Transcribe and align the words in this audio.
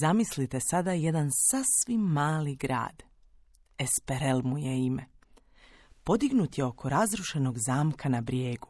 Zamislite 0.00 0.60
sada 0.60 0.92
jedan 0.92 1.30
sasvim 1.50 2.00
mali 2.00 2.56
grad. 2.56 3.02
Esperel 3.78 4.42
mu 4.44 4.58
je 4.58 4.86
ime. 4.86 5.04
Podignut 6.04 6.58
je 6.58 6.64
oko 6.64 6.88
razrušenog 6.88 7.56
zamka 7.66 8.08
na 8.08 8.20
brijegu. 8.20 8.68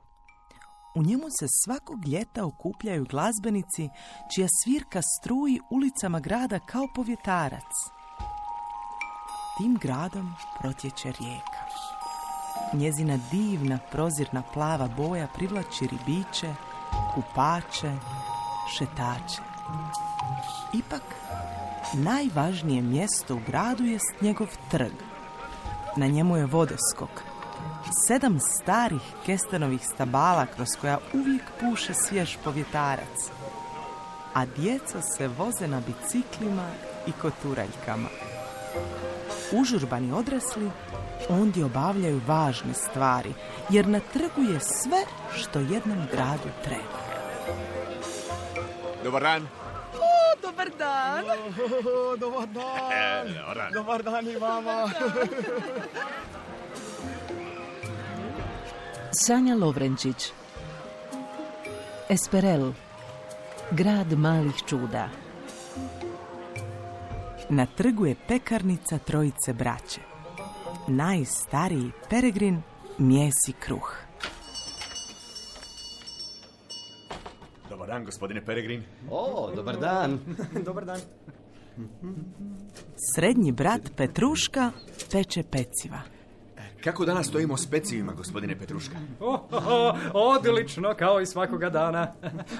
U 0.95 1.03
njemu 1.03 1.25
se 1.41 1.47
svakog 1.65 2.09
ljeta 2.09 2.45
okupljaju 2.45 3.07
glazbenici 3.11 3.89
čija 4.35 4.49
svirka 4.65 5.03
struji 5.03 5.61
ulicama 5.71 6.21
grada 6.21 6.59
kao 6.59 6.89
povjetarac. 6.95 7.73
Tim 9.59 9.79
gradom 9.83 10.33
protječe 10.61 11.13
rijeka. 11.21 11.63
Njezina 12.73 13.19
divna 13.31 13.79
prozirna 13.93 14.43
plava 14.55 14.89
boja 14.97 15.27
privlači 15.27 15.87
ribiće, 15.87 16.55
kupače, 17.15 17.93
šetače. 18.79 19.52
Ipak, 20.73 21.03
najvažnije 21.95 22.83
mjesto 22.83 23.35
u 23.35 23.41
gradu 23.47 23.85
jest 23.85 24.15
njegov 24.21 24.49
trg. 24.71 24.93
Na 25.97 26.07
njemu 26.07 26.37
je 26.37 26.47
vodoskok, 26.47 27.23
sedam 28.07 28.41
starih 28.41 29.03
kestenovih 29.27 29.81
stabala 29.95 30.47
kroz 30.47 30.69
koja 30.81 30.99
uvijek 31.15 31.43
puše 31.61 31.95
svjež 31.95 32.37
povjetarac. 32.45 33.31
A 34.35 34.47
djeca 34.47 35.03
se 35.03 35.29
voze 35.29 35.69
na 35.69 35.83
biciklima 35.87 36.69
i 37.07 37.13
koturaljkama. 37.13 38.09
Užurbani 39.53 40.13
odrasli 40.13 40.71
ondje 41.29 41.65
obavljaju 41.65 42.21
važne 42.27 42.75
stvari, 42.75 43.35
jer 43.71 43.87
na 43.87 44.01
trgu 44.13 44.53
je 44.53 44.61
sve 44.61 45.05
što 45.37 45.59
jednom 45.59 46.07
gradu 46.13 46.49
treba. 46.65 47.03
Dobar 49.05 49.23
dan. 49.23 49.62
Dobar 50.53 50.71
dan! 50.79 51.25
dobar 52.21 52.47
dan! 52.47 53.27
E, 53.27 53.33
dobar 53.33 53.57
dan. 53.57 53.73
Dobar 53.73 54.03
dan 54.03 54.29
i 54.29 54.37
vama! 54.37 54.91
Sanja 59.13 59.55
Lovrenčić 59.55 60.33
Esperel 62.09 62.73
Grad 63.71 64.13
malih 64.13 64.63
čuda 64.69 65.09
Na 67.49 67.67
trgu 67.67 68.07
je 68.07 68.17
pekarnica 68.29 68.99
trojice 68.99 69.53
braće. 69.53 70.01
Najstariji 70.89 71.91
peregrin 72.11 72.63
mijesi 72.99 73.53
kruh. 73.53 74.12
Dan, 77.93 78.05
gospodine 78.05 78.41
Peregrin. 78.41 78.83
O, 79.11 79.51
dobar 79.57 79.77
dan! 79.77 80.19
dobar 80.67 80.85
dan! 80.85 81.01
Srednji 83.15 83.53
brat 83.53 83.81
Petruška 83.97 84.71
peče 85.13 85.43
peciva. 85.43 86.01
Kako 86.85 87.05
danas 87.05 87.27
stojimo 87.27 87.57
s 87.57 87.71
pecivima, 87.71 88.13
gospodine 88.13 88.59
Petruška? 88.59 88.97
Odlično, 90.15 90.95
kao 90.99 91.21
i 91.21 91.27
svakoga 91.27 91.71
dana. 91.71 92.13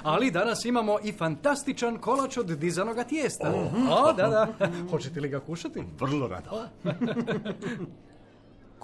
Ali 0.03 0.31
danas 0.31 0.65
imamo 0.65 0.99
i 1.05 1.13
fantastičan 1.13 1.99
kolač 1.99 2.37
od 2.37 2.47
dizanoga 2.47 3.05
tijesta. 3.05 3.53
O, 3.91 4.13
da, 4.13 4.29
da. 4.29 4.69
Hoćete 4.91 5.21
li 5.21 5.29
ga 5.29 5.41
kušati? 5.41 5.83
Vrlo 6.01 6.29
rado. 6.29 6.69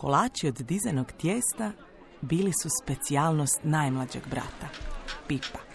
Kolači 0.01 0.49
od 0.49 0.61
dizenog 0.61 1.13
tijesta 1.13 1.73
bili 2.21 2.53
su 2.63 2.69
specijalnost 2.83 3.61
najmlađeg 3.63 4.23
brata, 4.31 4.69
Pipa. 5.27 5.68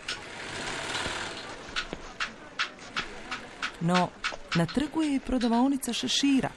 No, 3.84 4.09
na 4.56 4.66
trgu 4.66 5.02
je 5.02 5.16
i 5.16 5.20
prodavaonica 5.20 5.94
šešira. 5.94 6.50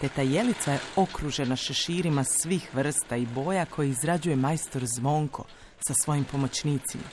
Teta 0.00 0.22
Jelica 0.22 0.72
je 0.72 0.80
okružena 0.96 1.56
šeširima 1.56 2.24
svih 2.24 2.74
vrsta 2.74 3.16
i 3.16 3.26
boja 3.26 3.64
koje 3.64 3.88
izrađuje 3.88 4.36
majstor 4.36 4.82
Zvonko 4.86 5.44
sa 5.80 5.94
svojim 5.94 6.24
pomoćnicima. 6.24 7.04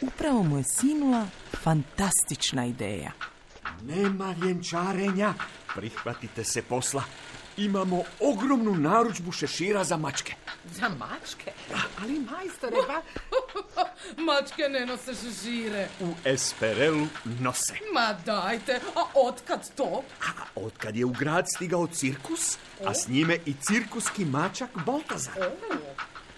Upravo 0.00 0.42
mu 0.42 0.58
je 0.58 0.64
sinula 0.64 1.26
fantastična 1.62 2.66
ideja. 2.66 3.12
Nema 3.82 4.34
vjenčarenja. 4.42 5.34
Prihvatite 5.74 6.44
se 6.44 6.62
posla. 6.62 7.02
Imamo 7.56 8.04
ogromnu 8.20 8.74
narudžbu 8.74 9.32
šešira 9.32 9.84
za 9.84 9.96
mačke. 9.96 10.34
Za 10.72 10.88
mačke? 10.88 11.52
Ali 12.02 12.20
majstore, 12.20 12.76
ba... 12.86 13.02
Mačke 14.26 14.68
ne 14.68 14.86
nose 14.86 15.14
šešire. 15.14 15.88
U 16.00 16.14
Esperelu 16.24 17.06
nose. 17.40 17.74
Ma 17.94 18.12
dajte, 18.26 18.80
a 18.94 19.04
otkad 19.14 19.70
to? 19.76 20.02
A 20.20 20.44
otkad 20.54 20.96
je 20.96 21.04
u 21.04 21.10
grad 21.10 21.44
stigao 21.56 21.86
cirkus, 21.86 22.58
a 22.86 22.94
s 22.94 23.08
njime 23.08 23.38
i 23.46 23.54
cirkuski 23.62 24.24
mačak 24.24 24.70
Baltazar. 24.86 25.50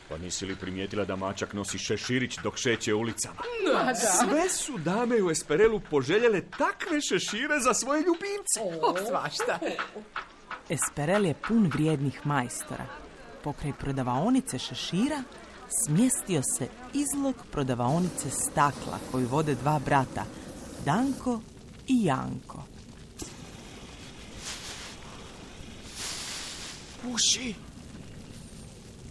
Pa 0.08 0.18
nisi 0.18 0.46
li 0.46 0.56
primijetila 0.56 1.04
da 1.04 1.16
mačak 1.16 1.52
nosi 1.52 1.78
šeširić 1.78 2.38
dok 2.42 2.56
šeće 2.56 2.94
ulicama? 2.94 3.42
Ma 3.74 3.84
da. 3.84 3.94
Sve 3.94 4.48
su 4.48 4.78
dame 4.78 5.22
u 5.22 5.30
Esperelu 5.30 5.80
poželjele 5.80 6.40
takve 6.58 7.00
šešire 7.00 7.60
za 7.60 7.74
svoje 7.74 8.02
ljubimce. 8.02 8.60
O, 8.82 8.96
svašta. 9.08 9.58
Esperel 10.68 11.26
je 11.26 11.34
pun 11.34 11.70
vrijednih 11.72 12.26
majstora. 12.26 12.86
Pokraj 13.44 13.72
prodavaonice 13.72 14.58
šešira 14.58 15.22
smjestio 15.84 16.42
se 16.58 16.68
izlog 16.94 17.34
prodavaonice 17.50 18.30
stakla 18.30 18.98
koju 19.10 19.28
vode 19.28 19.54
dva 19.54 19.78
brata, 19.78 20.24
Danko 20.84 21.40
i 21.86 22.04
Janko. 22.04 22.62
Puši! 27.02 27.54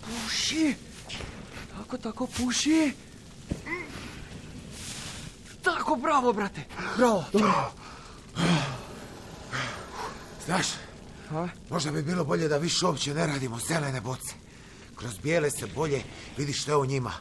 Puši! 0.02 0.76
Tako, 1.78 1.98
tako, 1.98 2.28
puši! 2.28 2.94
Tako, 5.64 5.96
bravo, 5.96 6.34
brate! 6.34 6.62
Bravo! 6.98 7.24
Dobro. 7.34 7.72
Znaš, 10.46 10.68
možda 11.70 11.92
bi 11.92 12.02
bilo 12.02 12.24
bolje 12.24 12.48
da 12.48 12.58
više 12.58 12.86
uopće 12.86 13.14
ne 13.14 13.28
radimo 13.28 13.60
zelene 13.68 14.02
boce. 14.02 14.34
Kroz 14.96 15.18
bijele 15.24 15.52
se 15.52 15.68
bolje 15.76 16.04
vidi 16.38 16.54
što 16.54 16.72
je 16.72 16.78
u 16.78 16.86
njima, 16.86 17.12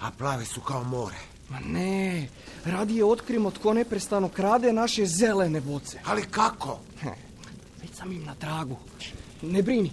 a 0.00 0.10
plave 0.10 0.44
su 0.44 0.60
kao 0.60 0.84
more. 0.84 1.16
Ma 1.48 1.60
ne, 1.60 2.28
radije 2.64 3.04
otkrimo 3.04 3.50
tko 3.50 3.74
neprestano 3.74 4.28
krade 4.28 4.72
naše 4.72 5.06
zelene 5.06 5.60
boce. 5.60 6.00
Ali 6.04 6.22
kako? 6.30 6.78
Već 7.82 7.90
sam 7.94 8.12
im 8.12 8.24
na 8.24 8.34
tragu. 8.34 8.76
Ne 9.42 9.62
brini. 9.62 9.92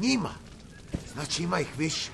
Njima. 0.00 0.30
Znači 1.14 1.42
ima 1.42 1.60
ih 1.60 1.68
više. 1.78 2.10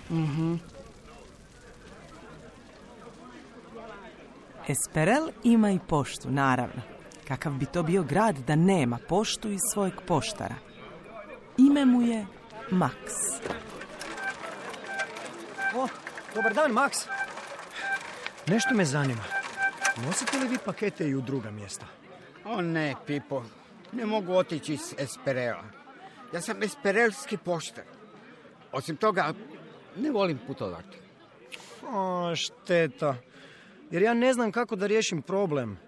Esperel 4.68 5.28
ima 5.44 5.70
i 5.70 5.78
poštu, 5.88 6.30
naravno. 6.30 6.82
Kakav 7.28 7.52
bi 7.52 7.66
to 7.66 7.82
bio 7.82 8.02
grad 8.02 8.38
da 8.38 8.56
nema 8.56 8.98
poštu 9.08 9.50
iz 9.50 9.60
svojeg 9.72 9.94
poštara. 10.06 10.54
Ime 11.58 11.84
mu 11.84 12.02
je 12.02 12.26
Max. 12.70 12.92
O, 15.74 15.88
dobar 16.34 16.54
dan, 16.54 16.72
Max. 16.72 17.06
Nešto 18.46 18.74
me 18.74 18.84
zanima. 18.84 19.22
Nosite 20.06 20.38
li 20.38 20.48
vi 20.48 20.58
pakete 20.64 21.08
i 21.08 21.14
u 21.14 21.20
druga 21.20 21.50
mjesta? 21.50 21.86
O 22.44 22.62
ne, 22.62 22.94
Pipo, 23.06 23.44
ne 23.92 24.06
mogu 24.06 24.32
otići 24.32 24.74
iz 24.74 24.94
Esperela. 24.98 25.64
Ja 26.32 26.40
sam 26.40 26.62
esperelski 26.62 27.36
poštar. 27.36 27.84
Osim 28.72 28.96
toga, 28.96 29.34
ne 29.96 30.10
volim 30.10 30.38
putovati. 30.46 30.98
O, 31.88 32.32
šteta. 32.36 33.16
Jer 33.90 34.02
ja 34.02 34.14
ne 34.14 34.32
znam 34.32 34.52
kako 34.52 34.76
da 34.76 34.86
riješim 34.86 35.22
problem. 35.22 35.78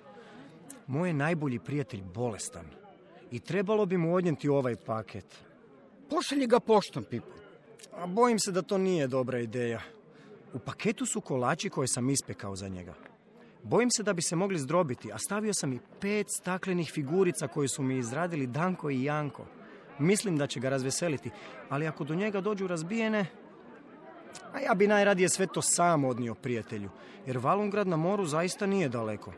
Moj 0.87 1.09
je 1.09 1.13
najbolji 1.13 1.59
prijatelj 1.59 2.03
bolestan. 2.03 2.67
I 3.31 3.41
trebalo 3.41 3.87
bi 3.87 3.97
mu 3.97 4.15
odnijeti 4.15 4.49
ovaj 4.49 4.77
paket. 4.77 5.44
Pošalji 6.15 6.47
ga 6.47 6.61
poštom, 6.61 7.05
Pipo. 7.05 7.35
A 7.93 8.07
bojim 8.07 8.39
se 8.39 8.53
da 8.53 8.63
to 8.63 8.79
nije 8.79 9.07
dobra 9.07 9.39
ideja. 9.39 9.81
U 10.53 10.59
paketu 10.59 11.07
su 11.07 11.21
kolači 11.21 11.71
koje 11.71 11.89
sam 11.89 12.11
ispekao 12.11 12.57
za 12.57 12.69
njega. 12.69 12.95
Bojim 13.63 13.91
se 13.91 14.03
da 14.03 14.13
bi 14.13 14.23
se 14.23 14.37
mogli 14.37 14.59
zdrobiti, 14.59 15.13
a 15.13 15.19
stavio 15.19 15.55
sam 15.55 15.73
i 15.73 15.81
pet 16.01 16.27
staklenih 16.31 16.91
figurica 16.93 17.49
koje 17.49 17.69
su 17.69 17.83
mi 17.83 17.99
izradili 17.99 18.47
Danko 18.47 18.91
i 18.91 19.05
Janko. 19.05 19.47
Mislim 19.99 20.37
da 20.37 20.47
će 20.47 20.61
ga 20.61 20.69
razveseliti, 20.69 21.31
ali 21.69 21.87
ako 21.87 22.05
do 22.05 22.15
njega 22.15 22.41
dođu 22.41 22.67
razbijene... 22.67 23.27
A 24.53 24.61
ja 24.61 24.75
bi 24.75 24.87
najradije 24.87 25.29
sve 25.29 25.47
to 25.47 25.63
sam 25.63 26.05
odnio 26.05 26.35
prijatelju, 26.35 26.91
jer 27.27 27.39
Valungrad 27.39 27.89
na 27.89 27.97
moru 27.97 28.27
zaista 28.27 28.67
nije 28.67 28.89
daleko. 28.89 29.33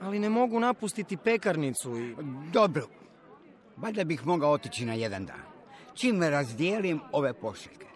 Ali 0.00 0.18
ne 0.18 0.28
mogu 0.28 0.60
napustiti 0.60 1.16
pekarnicu 1.16 1.98
i... 1.98 2.14
Dobro, 2.52 2.86
valjda 3.76 4.04
bih 4.04 4.26
mogao 4.26 4.52
otići 4.52 4.84
na 4.84 4.94
jedan 4.94 5.26
dan. 5.26 5.51
Čim 5.94 6.22
razdijelim 6.22 7.00
ove 7.12 7.32
pošiljke. 7.32 7.86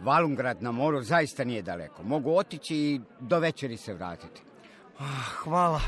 Valungrad 0.00 0.62
na 0.62 0.72
moru 0.72 1.02
zaista 1.02 1.44
nije 1.44 1.62
daleko. 1.62 2.02
Mogu 2.02 2.36
otići 2.36 2.76
i 2.76 3.00
do 3.20 3.38
večeri 3.38 3.76
se 3.76 3.94
vratiti. 3.94 4.42
Ah, 4.98 5.04
hvala. 5.36 5.80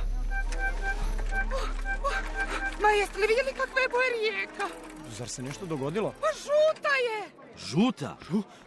jeste 2.98 3.18
li 3.18 3.26
vidjeli 3.26 3.52
kakve 3.52 3.82
je 3.82 3.88
boje 3.88 4.10
rijeka? 4.10 4.66
Zar 5.10 5.28
se 5.28 5.42
nešto 5.42 5.66
dogodilo? 5.66 6.14
Pa 6.20 6.26
žuta 6.36 6.94
je. 7.06 7.30
Žuta? 7.56 8.16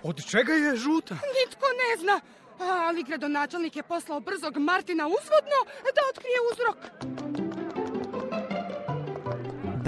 Od 0.04 0.26
čega 0.26 0.54
je 0.54 0.76
žuta? 0.76 1.14
Nitko 1.14 1.66
ne 1.82 2.02
zna. 2.02 2.22
Ali 2.60 3.04
gradonačelnik 3.04 3.76
je 3.76 3.84
poslao 3.84 4.20
brzog 4.20 4.58
Martina 4.58 5.08
uzvodno 5.08 5.60
da 5.96 6.02
otkrije 6.10 6.38
uzrok. 6.52 6.78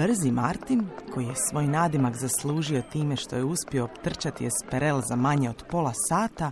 Brzi 0.00 0.30
Martin, 0.30 0.86
koji 1.14 1.26
je 1.26 1.34
svoj 1.50 1.66
nadimak 1.66 2.16
zaslužio 2.16 2.82
time 2.92 3.16
što 3.16 3.36
je 3.36 3.44
uspio 3.44 3.84
optrčati 3.84 4.46
Esperel 4.46 5.00
za 5.08 5.16
manje 5.16 5.50
od 5.50 5.64
pola 5.70 5.92
sata, 6.08 6.50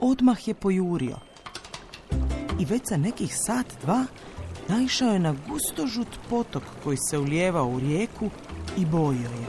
odmah 0.00 0.48
je 0.48 0.54
pojurio. 0.54 1.16
I 2.60 2.64
već 2.64 2.82
za 2.88 2.96
nekih 2.96 3.36
sat, 3.36 3.66
dva, 3.82 4.04
naišao 4.68 5.12
je 5.12 5.18
na 5.18 5.34
gustožut 5.48 6.08
potok 6.30 6.62
koji 6.84 6.96
se 7.10 7.18
ulijevao 7.18 7.68
u 7.68 7.80
rijeku 7.80 8.30
i 8.76 8.86
bojio 8.86 9.30
je. 9.30 9.46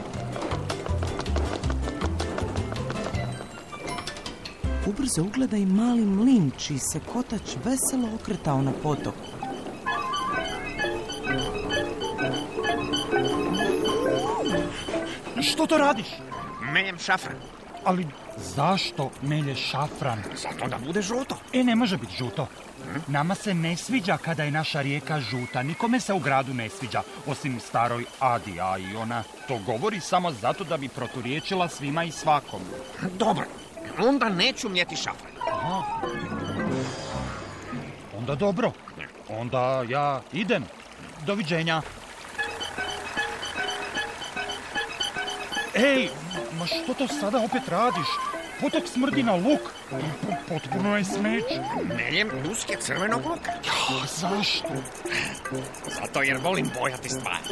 Ubrzo 4.86 5.22
ugleda 5.22 5.56
i 5.56 5.66
mali 5.66 6.04
mlin 6.04 6.50
čiji 6.58 6.78
se 6.78 7.00
kotač 7.12 7.56
veselo 7.64 8.08
okretao 8.14 8.62
na 8.62 8.72
potoku. 8.82 9.29
Što 15.60 15.66
to 15.66 15.78
radiš? 15.78 16.06
Meljem 16.60 16.98
šafran. 16.98 17.36
Ali 17.84 18.06
zašto 18.36 19.10
melješ 19.22 19.70
šafran? 19.70 20.22
Zato 20.42 20.68
da 20.68 20.78
bude 20.78 21.02
žuto. 21.02 21.36
E, 21.52 21.64
ne 21.64 21.76
može 21.76 21.96
biti 21.96 22.16
žuto. 22.16 22.46
Nama 23.06 23.34
se 23.34 23.54
ne 23.54 23.76
sviđa 23.76 24.16
kada 24.16 24.44
je 24.44 24.50
naša 24.50 24.82
rijeka 24.82 25.20
žuta. 25.20 25.62
Nikome 25.62 26.00
se 26.00 26.12
u 26.12 26.18
gradu 26.18 26.54
ne 26.54 26.68
sviđa, 26.68 27.02
osim 27.26 27.60
staroj 27.60 28.04
Adi, 28.20 28.60
a 28.60 28.78
i 28.78 28.96
ona 28.96 29.22
to 29.48 29.58
govori 29.66 30.00
samo 30.00 30.32
zato 30.32 30.64
da 30.64 30.76
bi 30.76 30.88
proturječila 30.88 31.68
svima 31.68 32.04
i 32.04 32.10
svakom. 32.10 32.60
Dobro, 33.18 33.44
onda 33.98 34.28
neću 34.28 34.68
mljeti 34.68 34.96
šafran. 34.96 35.32
Onda 38.18 38.34
dobro. 38.34 38.72
Onda 39.28 39.84
ja 39.88 40.20
idem. 40.32 40.64
Doviđenja. 41.26 41.82
Ej, 45.80 46.08
ma 46.58 46.66
što 46.66 46.94
to 46.94 47.08
sada 47.08 47.38
opet 47.38 47.68
radiš? 47.68 48.08
Potok 48.60 48.88
smrdi 48.88 49.22
na 49.22 49.34
luk. 49.34 49.60
Potpuno 50.48 50.96
je 50.96 51.04
smeć. 51.04 51.44
Meljem 51.96 52.30
ljuske 52.44 52.76
crvenog 52.80 53.26
luka. 53.26 53.52
A 54.02 54.06
zašto? 54.06 54.68
Zato 56.00 56.22
jer 56.22 56.38
volim 56.42 56.70
bojati 56.80 57.08
stvari. 57.08 57.44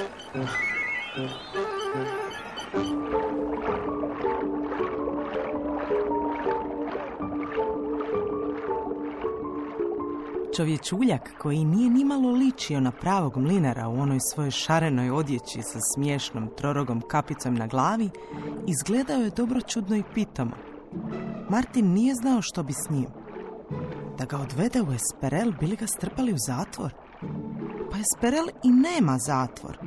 Čovječuljak 10.58 11.31
koji 11.38 11.64
nije 11.64 11.90
nimalo 11.90 12.31
ličio 12.31 12.81
na 12.81 12.90
pravog 12.90 13.37
mlinara 13.37 13.88
u 13.88 14.00
onoj 14.00 14.19
svojoj 14.20 14.50
šarenoj 14.50 15.10
odjeći 15.10 15.62
sa 15.62 15.78
smiješnom 15.94 16.49
trorogom 16.56 17.02
kapicom 17.08 17.55
na 17.55 17.66
glavi, 17.66 18.10
izgledao 18.66 19.20
je 19.20 19.31
dobro 19.31 19.60
čudno 19.60 19.96
i 19.96 20.02
pitamo. 20.14 20.50
Martin 21.50 21.93
nije 21.93 22.14
znao 22.14 22.43
što 22.43 22.62
bi 22.62 22.72
s 22.72 22.90
njim. 22.90 23.06
Da 24.19 24.25
ga 24.25 24.38
odvede 24.38 24.82
u 24.82 24.93
Esperel, 24.93 25.52
bili 25.60 25.76
ga 25.76 25.87
strpali 25.87 26.32
u 26.32 26.38
zatvor. 26.46 26.93
Pa 27.90 27.96
Esperel 27.99 28.46
i 28.64 28.72
nema 28.72 29.19
zatvor. 29.19 29.78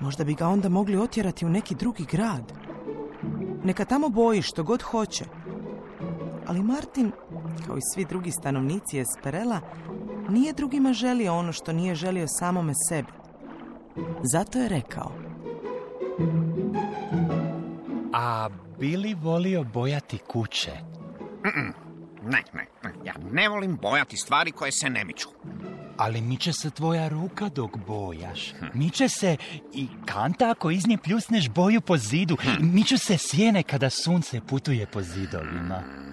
Možda 0.00 0.24
bi 0.24 0.34
ga 0.34 0.48
onda 0.48 0.68
mogli 0.68 0.96
otjerati 0.96 1.46
u 1.46 1.50
neki 1.50 1.74
drugi 1.74 2.04
grad. 2.10 2.52
Neka 3.64 3.84
tamo 3.84 4.08
boji 4.08 4.42
što 4.42 4.62
god 4.62 4.82
hoće. 4.82 5.24
Ali 6.46 6.62
Martin, 6.62 7.12
kao 7.66 7.76
i 7.76 7.80
svi 7.94 8.04
drugi 8.04 8.30
stanovnici 8.30 8.98
Esperela, 8.98 9.60
nije 10.28 10.52
drugima 10.52 10.92
želio 10.92 11.34
ono 11.34 11.52
što 11.52 11.72
nije 11.72 11.94
želio 11.94 12.28
samome 12.28 12.72
sebi. 12.88 13.12
Zato 14.22 14.58
je 14.58 14.68
rekao, 14.68 15.12
A 18.12 18.48
bili 18.78 19.14
volio 19.14 19.64
bojati 19.64 20.18
kuće? 20.18 20.70
Ne, 22.22 22.42
ne, 22.52 22.66
ne. 22.84 22.90
Ja 23.04 23.14
ne 23.32 23.48
volim 23.48 23.76
bojati 23.76 24.16
stvari 24.16 24.52
koje 24.52 24.72
se 24.72 24.90
ne 24.90 25.04
miču. 25.04 25.28
Ali 25.96 26.20
miče 26.20 26.52
se 26.52 26.70
tvoja 26.70 27.08
ruka 27.08 27.48
dok 27.48 27.76
bojaš. 27.76 28.52
Miče 28.74 29.08
se 29.08 29.36
i 29.72 29.88
kanta 30.06 30.50
ako 30.50 30.70
iz 30.70 30.86
nje 30.86 30.98
pljusneš 30.98 31.48
boju 31.48 31.80
po 31.80 31.96
zidu. 31.96 32.36
Miču 32.60 32.98
se 32.98 33.18
sjene 33.18 33.62
kada 33.62 33.90
sunce 33.90 34.40
putuje 34.40 34.86
po 34.86 35.02
zidovima. 35.02 36.03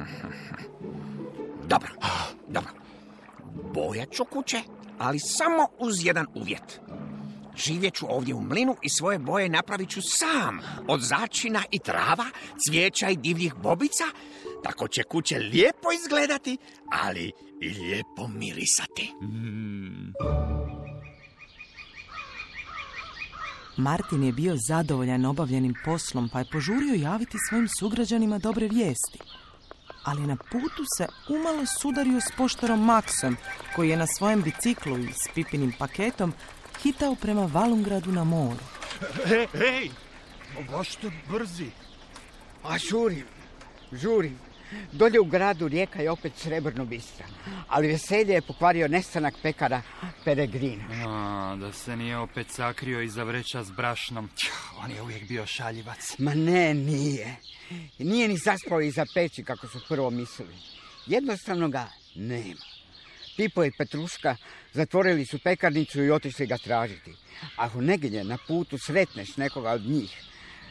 Dobro, 1.70 1.90
dobro. 2.48 2.70
Bojat 3.74 4.10
ću 4.12 4.24
kuće, 4.24 4.62
ali 4.98 5.18
samo 5.18 5.66
uz 5.78 6.06
jedan 6.06 6.26
uvjet. 6.34 6.80
Živjet 7.56 7.94
ću 7.94 8.06
ovdje 8.08 8.34
u 8.34 8.40
mlinu 8.40 8.76
i 8.82 8.88
svoje 8.88 9.18
boje 9.18 9.48
napravit 9.48 9.90
ću 9.90 10.02
sam. 10.02 10.60
Od 10.88 11.00
začina 11.00 11.62
i 11.70 11.78
trava, 11.78 12.26
cvijeća 12.66 13.08
i 13.08 13.16
divljih 13.16 13.54
bobica. 13.54 14.04
Tako 14.64 14.88
će 14.88 15.02
kuće 15.02 15.38
lijepo 15.38 15.88
izgledati, 16.02 16.56
ali 16.92 17.32
i 17.60 17.68
lijepo 17.68 18.28
mirisati. 18.28 19.12
Martin 23.76 24.24
je 24.24 24.32
bio 24.32 24.56
zadovoljan 24.68 25.24
obavljenim 25.24 25.74
poslom 25.84 26.28
pa 26.32 26.38
je 26.38 26.50
požurio 26.52 26.94
javiti 26.94 27.36
svojim 27.48 27.68
sugrađanima 27.78 28.38
dobre 28.38 28.68
vijesti. 28.68 29.18
Ali 30.04 30.26
na 30.26 30.36
putu 30.36 30.84
se 30.96 31.06
umalo 31.28 31.64
sudario 31.80 32.20
s 32.20 32.32
poštarom 32.36 32.84
Maksom, 32.84 33.36
koji 33.76 33.88
je 33.88 33.96
na 33.96 34.06
svojem 34.06 34.42
biciklu 34.42 34.98
i 34.98 35.12
s 35.12 35.28
pipinim 35.34 35.72
paketom 35.78 36.34
hitao 36.82 37.14
prema 37.14 37.44
Valungradu 37.46 38.12
na 38.12 38.24
moru. 38.24 38.64
Hej, 39.26 39.46
hej! 39.52 39.90
Baš 40.70 40.88
brzi. 41.28 41.70
A 42.64 42.78
žurim, 42.78 43.24
žurim. 43.92 44.38
Dolje 44.92 45.20
u 45.20 45.24
gradu 45.24 45.68
rijeka 45.68 46.02
je 46.02 46.10
opet 46.10 46.32
srebrno 46.36 46.84
bistra. 46.84 47.26
Ali 47.68 47.88
veselje 47.88 48.34
je 48.34 48.42
pokvario 48.42 48.88
nestanak 48.88 49.34
pekara 49.42 49.82
Peregrina. 50.24 50.84
A, 51.06 51.56
da 51.56 51.72
se 51.72 51.96
nije 51.96 52.18
opet 52.18 52.46
sakrio 52.50 53.02
iza 53.02 53.24
vreća 53.24 53.64
s 53.64 53.70
brašnom. 53.70 54.30
On 54.84 54.90
je 54.90 55.02
uvijek 55.02 55.28
bio 55.28 55.46
šaljivac. 55.46 56.18
Ma 56.18 56.34
ne, 56.34 56.74
nije. 56.74 57.36
Nije 57.98 58.28
ni 58.28 58.36
zaspao 58.36 58.80
iza 58.80 59.06
peći 59.14 59.44
kako 59.44 59.68
su 59.68 59.80
prvo 59.88 60.10
mislili. 60.10 60.54
Jednostavno 61.06 61.68
ga 61.68 61.88
nema. 62.14 62.60
Pipo 63.36 63.64
i 63.64 63.70
Petruška 63.78 64.36
zatvorili 64.72 65.26
su 65.26 65.38
pekarnicu 65.38 66.02
i 66.02 66.10
otišli 66.10 66.46
ga 66.46 66.58
tražiti. 66.58 67.14
Ako 67.56 67.80
negdje 67.80 68.24
na 68.24 68.38
putu 68.48 68.78
sretneš 68.78 69.36
nekoga 69.36 69.70
od 69.70 69.82
njih, 69.82 70.10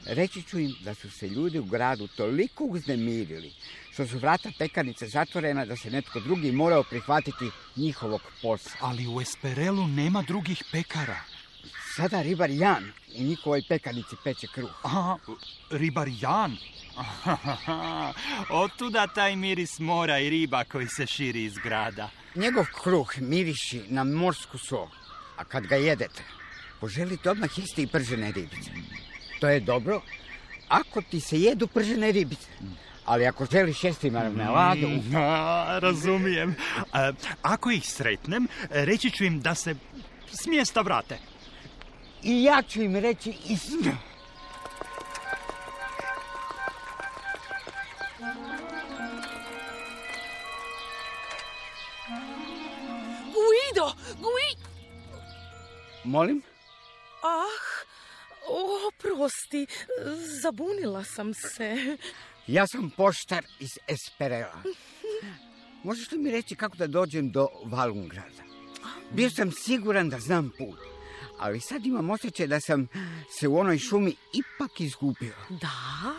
reći 0.05 0.43
ću 0.43 0.59
im 0.59 0.75
da 0.83 0.93
su 0.93 1.11
se 1.11 1.27
ljudi 1.27 1.59
u 1.59 1.63
gradu 1.63 2.07
toliko 2.07 2.63
uznemirili 2.63 3.53
što 3.99 4.07
su 4.07 4.17
vrata 4.17 4.51
pekarnice 4.57 5.07
zatvorena 5.07 5.65
da 5.65 5.75
se 5.75 5.89
netko 5.91 6.19
drugi 6.19 6.51
morao 6.51 6.83
prihvatiti 6.83 7.51
njihovog 7.75 8.21
posla. 8.41 8.71
Ali 8.79 9.07
u 9.07 9.21
Esperelu 9.21 9.87
nema 9.87 10.21
drugih 10.21 10.63
pekara. 10.71 11.19
Sada 11.95 12.21
ribar 12.21 12.49
Jan 12.49 12.91
u 13.17 13.23
njihovoj 13.23 13.63
pekarnici 13.69 14.15
peče 14.23 14.47
kruh. 14.53 14.71
A, 14.83 15.17
ribar 15.71 16.07
Jan. 16.21 16.57
Otuda 18.63 19.07
taj 19.07 19.35
miris 19.35 19.79
mora 19.79 20.19
i 20.19 20.29
riba 20.29 20.63
koji 20.63 20.87
se 20.87 21.07
širi 21.07 21.43
iz 21.43 21.57
grada. 21.63 22.09
Njegov 22.35 22.65
kruh 22.83 23.17
miriši 23.17 23.83
na 23.87 24.03
morsku 24.03 24.57
sol, 24.57 24.87
a 25.35 25.43
kad 25.43 25.67
ga 25.67 25.75
jedete, 25.75 26.23
poželite 26.79 27.29
odmah 27.29 27.57
jesti 27.57 27.83
i 27.83 27.87
pržene 27.87 28.31
ribice. 28.31 28.71
To 29.39 29.49
je 29.49 29.59
dobro 29.59 30.01
ako 30.69 31.01
ti 31.01 31.19
se 31.19 31.41
jedu 31.41 31.67
pržene 31.67 32.11
ribice. 32.11 32.47
Ali 33.09 33.25
ako 33.27 33.45
želiš 33.45 33.83
jesti 33.83 34.11
marmeladu, 34.11 34.87
A, 35.15 35.79
razumijem. 35.85 36.55
A, 36.93 37.11
ako 37.41 37.71
ih 37.71 37.85
sretnem, 37.85 38.47
reći 38.69 39.11
ću 39.11 39.23
im 39.23 39.41
da 39.41 39.55
se 39.55 39.75
s 40.31 40.45
mjesta 40.45 40.81
vrate. 40.81 41.17
i 42.23 42.43
ja 42.43 42.61
ću 42.61 42.81
im 42.81 42.95
reći 42.95 43.33
isto. 43.49 43.89
Guido, 53.33 53.93
Gui... 54.19 54.65
Molim? 56.03 56.41
Ah, 57.23 57.59
oprosti, 58.87 59.67
zabunila 60.41 61.03
sam 61.03 61.33
se. 61.33 61.97
Ja 62.49 62.67
sam 62.67 62.89
poštar 62.97 63.45
iz 63.59 63.69
Esperela. 63.87 64.63
Možeš 65.83 66.11
li 66.11 66.17
mi 66.17 66.31
reći 66.31 66.55
kako 66.55 66.77
da 66.77 66.87
dođem 66.87 67.31
do 67.31 67.47
Valungrada? 67.65 68.43
Bio 69.11 69.29
sam 69.29 69.51
siguran 69.51 70.09
da 70.09 70.19
znam 70.19 70.51
put, 70.57 70.79
ali 71.39 71.61
sad 71.61 71.85
imam 71.85 72.09
osjećaj 72.09 72.47
da 72.47 72.59
sam 72.59 72.87
se 73.39 73.47
u 73.47 73.57
onoj 73.57 73.77
šumi 73.77 74.15
ipak 74.33 74.81
izgubio. 74.81 75.35
Da, 75.49 76.13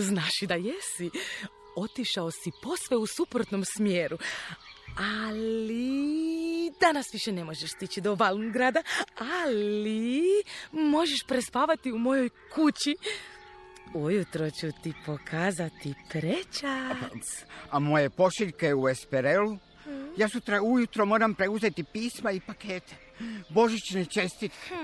znaš 0.00 0.42
i 0.42 0.46
da 0.46 0.54
jesi. 0.54 1.10
Otišao 1.76 2.30
si 2.30 2.50
posve 2.62 2.96
u 2.96 3.06
suprotnom 3.06 3.64
smjeru. 3.64 4.18
Ali 4.98 6.72
danas 6.80 7.06
više 7.12 7.32
ne 7.32 7.44
možeš 7.44 7.70
stići 7.70 8.00
do 8.00 8.14
Valungrada, 8.14 8.82
ali 9.18 10.22
možeš 10.72 11.20
prespavati 11.28 11.92
u 11.92 11.98
mojoj 11.98 12.28
kući. 12.54 12.96
Ujutro 13.94 14.50
ću 14.50 14.66
ti 14.82 14.92
pokazati 15.06 15.94
prečac. 16.10 17.44
A 17.70 17.78
moje 17.78 18.10
pošiljke 18.10 18.74
u 18.74 18.88
Esperelu? 18.88 19.58
Ja 20.16 20.28
sutra 20.28 20.62
ujutro 20.62 21.04
moram 21.06 21.34
preuzeti 21.34 21.84
pisma 21.84 22.30
i 22.30 22.40
pakete. 22.40 22.94
Božićne 23.48 24.04
čestitke. 24.04 24.74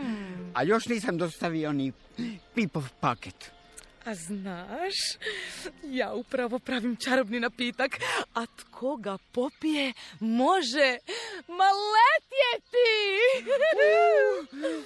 A 0.55 0.63
još 0.63 0.87
nisam 0.87 1.19
dostavio 1.19 1.73
ni 1.73 1.93
pipov 2.55 2.89
paket. 3.01 3.56
A 4.07 4.15
znaš, 4.15 4.95
ja 5.85 6.15
upravo 6.15 6.59
pravim 6.59 6.97
čarobni 6.97 7.41
napitak, 7.41 7.91
a 8.35 8.47
tko 8.47 8.97
ga 8.97 9.19
popije 9.33 9.93
može 10.21 10.99
maletjeti. 11.49 12.93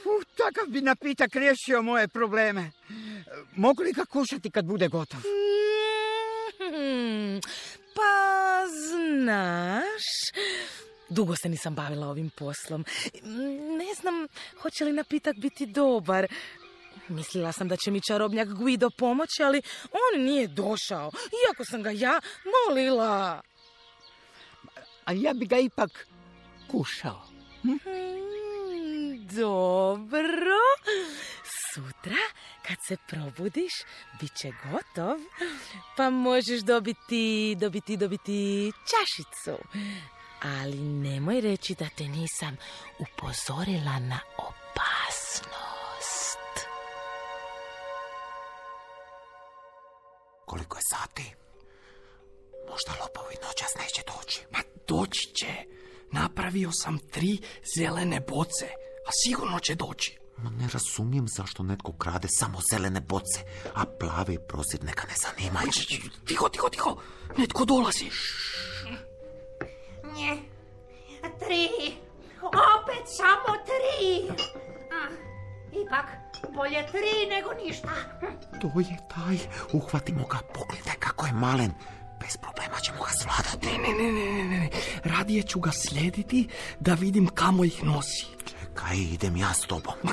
Uh, 0.05 0.25
takav 0.37 0.67
bi 0.69 0.81
napitak 0.81 1.37
riješio 1.37 1.83
moje 1.83 2.09
probleme. 2.09 2.71
Mogu 3.57 3.83
li 3.83 3.93
ga 3.93 4.05
kušati 4.05 4.51
kad 4.51 4.65
bude 4.65 4.89
gotov? 4.89 5.21
Hmm, 6.59 7.41
pa 7.95 8.63
znaš, 8.89 10.03
dugo 11.09 11.37
se 11.37 11.49
nisam 11.49 11.75
bavila 11.75 12.07
ovim 12.07 12.31
poslom. 12.31 12.85
Ne 13.79 13.95
znam 14.01 14.29
hoće 14.63 14.85
li 14.85 14.93
napitak 14.93 15.37
biti 15.37 15.67
dobar. 15.67 16.29
Mislila 17.11 17.53
sam 17.53 17.69
da 17.69 17.77
će 17.77 17.91
mi 17.91 18.01
čarobnjak 18.01 18.49
Guido 18.49 18.91
pomoći, 18.91 19.43
ali 19.43 19.63
on 19.93 20.23
nije 20.25 20.47
došao, 20.47 21.11
iako 21.47 21.65
sam 21.65 21.83
ga 21.83 21.91
ja 21.91 22.21
molila. 22.69 23.43
A 25.05 25.13
ja 25.13 25.33
bi 25.33 25.47
ga 25.47 25.59
ipak 25.59 26.07
kušao. 26.71 27.23
Hmm, 27.63 27.79
dobro. 29.27 30.61
Sutra, 31.75 32.23
kad 32.67 32.77
se 32.89 32.97
probudiš, 33.09 33.73
bit 34.21 34.31
će 34.37 34.53
gotov. 34.65 35.19
Pa 35.97 36.11
možeš 36.11 36.61
dobiti, 36.61 37.57
dobiti, 37.61 37.97
dobiti 37.97 38.73
čašicu. 38.73 39.65
Ali 40.43 40.79
nemoj 40.79 41.41
reći 41.41 41.75
da 41.75 41.89
te 41.97 42.05
nisam 42.05 42.57
upozorila 42.99 43.99
na 43.99 44.19
opasnost. 44.39 44.60
Koliko 50.51 50.77
je 50.79 50.83
sati? 50.83 51.35
Možda 52.71 52.93
lopovi 53.03 53.35
noćas 53.47 53.73
neće 53.83 54.03
doći. 54.13 54.47
Ma 54.53 54.59
doći 54.89 55.35
će. 55.35 55.53
Napravio 56.13 56.73
sam 56.73 56.99
tri 56.99 57.39
zelene 57.77 58.21
boce, 58.21 58.67
a 59.07 59.11
sigurno 59.25 59.61
će 59.61 59.75
doći. 59.75 60.19
Ma 60.37 60.51
ne 60.51 60.69
razumijem 60.73 61.29
zašto 61.29 61.63
netko 61.63 61.93
krade 61.93 62.29
samo 62.29 62.59
zelene 62.71 63.01
boce, 63.01 63.41
a 63.75 63.85
plave 64.01 64.35
i 64.35 64.39
prozir 64.49 64.85
neka 64.85 65.07
ne 65.07 65.15
zanimaju. 65.25 65.71
Tiho, 66.27 66.49
tiho, 66.49 66.69
tiho. 66.69 66.97
Netko 67.39 67.65
dolazi. 67.65 68.11
Nje. 70.15 70.43
Tri. 71.39 71.69
Opet 72.43 73.05
samo 73.19 73.57
tri. 73.69 74.31
Ah, 74.93 75.11
ipak 75.73 76.30
bolje 76.49 76.87
tri 76.87 77.27
nego 77.31 77.51
ništa. 77.65 77.89
To 78.61 78.81
je 78.81 78.97
taj. 79.15 79.39
Uhvatimo 79.73 80.27
ga, 80.27 80.39
pogledaj 80.55 80.95
kako 80.99 81.27
je 81.27 81.33
malen. 81.33 81.73
Bez 82.21 82.37
problema 82.37 82.81
ćemo 82.81 82.99
ga 82.99 83.11
svladati. 83.11 83.67
Ne, 83.67 83.79
ne, 83.79 84.13
ne, 84.13 84.33
ne, 84.33 84.59
ne. 84.59 84.71
Radije 85.05 85.43
ću 85.43 85.61
ga 85.61 85.71
slijediti 85.73 86.49
da 86.81 86.95
vidim 86.95 87.27
kamo 87.27 87.65
ih 87.65 87.85
nosi. 87.85 88.27
Čekaj, 88.45 88.97
idem 88.97 89.37
ja 89.37 89.55
s 89.55 89.61
tobom. 89.61 89.95
Ma, 90.03 90.13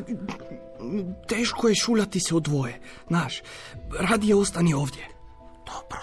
teško 1.27 1.67
je 1.67 1.75
šuljati 1.75 2.19
se 2.19 2.35
u 2.35 2.39
dvoje. 2.39 2.81
Znaš, 3.07 3.41
radije 3.99 4.35
ostani 4.35 4.73
ovdje. 4.73 5.07
Dobro. 5.65 5.99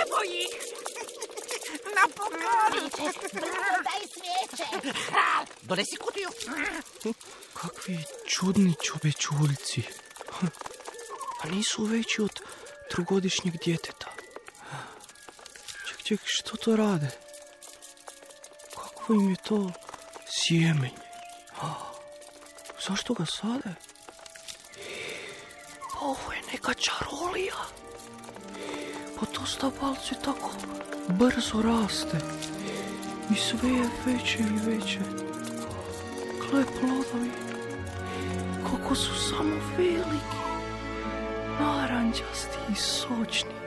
Evo 0.00 0.18
ih! 0.24 0.60
Napokon! 1.94 2.33
Daj 3.84 4.06
svijeće! 4.14 4.94
Donesi 5.62 5.96
kutiju. 5.96 6.28
Kakvi 7.54 8.04
čudni 8.28 8.74
čubećuljci. 8.82 9.82
A 11.42 11.48
nisu 11.48 11.84
veći 11.84 12.22
od 12.22 12.40
trogodišnjeg 12.90 13.54
djeteta. 13.64 14.06
Ček, 15.88 16.02
ček, 16.02 16.20
što 16.24 16.56
to 16.56 16.76
rade? 16.76 17.10
Kakvo 18.74 19.14
im 19.14 19.30
je 19.30 19.36
to 19.36 19.72
sjemenje? 20.28 21.04
Zašto 22.88 23.14
ga 23.14 23.26
sade? 23.26 23.74
Pa 25.92 25.98
ovo 26.00 26.32
je 26.32 26.42
neka 26.52 26.74
čarolija. 26.74 27.56
Pa 29.20 29.26
to 29.26 29.46
stabalce 29.46 30.14
tako 30.24 30.50
brzo 31.08 31.62
raste. 31.62 32.18
I 33.30 33.34
sve 33.34 33.70
je 33.70 33.88
veće 34.06 34.38
i 34.38 34.70
veće. 34.70 34.98
Gle 36.38 36.64
plodovi. 36.80 37.30
Kako 38.70 38.94
su 38.94 39.14
samo 39.14 39.56
veliki. 39.76 40.44
Naranđasti 41.60 42.58
i 42.72 42.74
sočni. 42.74 43.63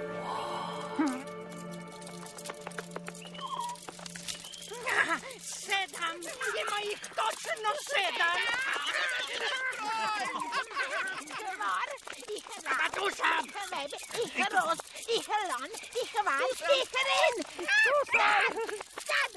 Rin! 18.13 18.70
Sad, 19.08 19.32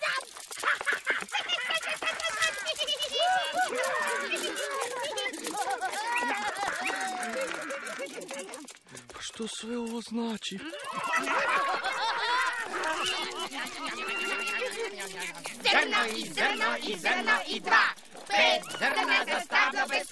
sad! 0.00 0.24
Pa 9.12 9.20
što 9.20 9.48
sve 9.48 9.78
ovo 9.78 10.00
znači? 10.00 10.58
Zrno 15.62 16.04
i 16.16 16.96
zrno 16.98 17.36
i 17.46 17.60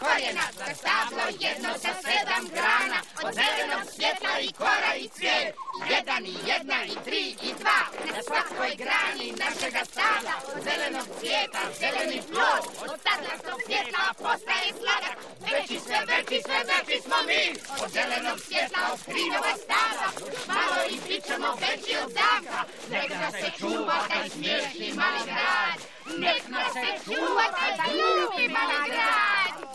korijena. 0.03 0.47
Za 0.59 0.69
stablo 0.81 1.25
jedno 1.45 1.71
sa 1.83 1.93
sedam 2.05 2.45
grana. 2.57 2.99
Od 3.25 3.33
zelenog 3.41 3.85
svjetla 3.95 4.35
i 4.47 4.49
kora 4.61 4.93
i 5.05 5.09
cvijet. 5.15 5.55
Jedan 5.95 6.23
i 6.27 6.35
jedna 6.51 6.79
i 6.93 6.95
tri 7.05 7.25
i 7.49 7.51
dva. 7.61 7.81
Na 8.15 8.21
svakoj 8.29 8.73
grani 8.83 9.27
našega 9.45 9.83
stabla. 9.93 10.35
Od 10.55 10.61
zelenog 10.69 11.07
cvijeta 11.19 11.63
zeleni 11.81 12.21
plod. 12.31 12.63
Od 12.85 12.99
stablarskog 13.03 13.59
svjetla 13.67 14.05
postaje 14.25 14.69
sladak. 14.79 15.17
Veći 15.51 15.77
sve, 15.85 15.99
veći 16.11 16.37
sve, 16.47 16.59
veći 16.71 16.97
smo 17.05 17.19
mi. 17.29 17.45
Od 17.83 17.91
zelenog 17.97 18.39
svjetla 18.47 18.83
od 18.93 19.01
hrinova 19.07 19.53
stabla. 19.65 20.09
Malo 20.55 20.81
i 20.95 20.97
bit 21.09 21.23
ćemo 21.29 21.49
veći 21.65 21.93
od 22.03 22.11
zamka. 22.19 22.61
Nek 22.93 23.11
nas 23.21 23.35
se 23.43 23.49
čuva 23.59 23.99
taj 24.11 24.29
smiješni 24.35 24.89
mali 25.01 25.23
grad. 25.31 25.79
Nek 26.25 26.43
nas 26.49 26.73
se 26.73 26.89
čuva 27.05 27.47
taj 27.57 27.73
glupi 27.87 28.45
mali 28.57 28.91
grad. 28.91 29.72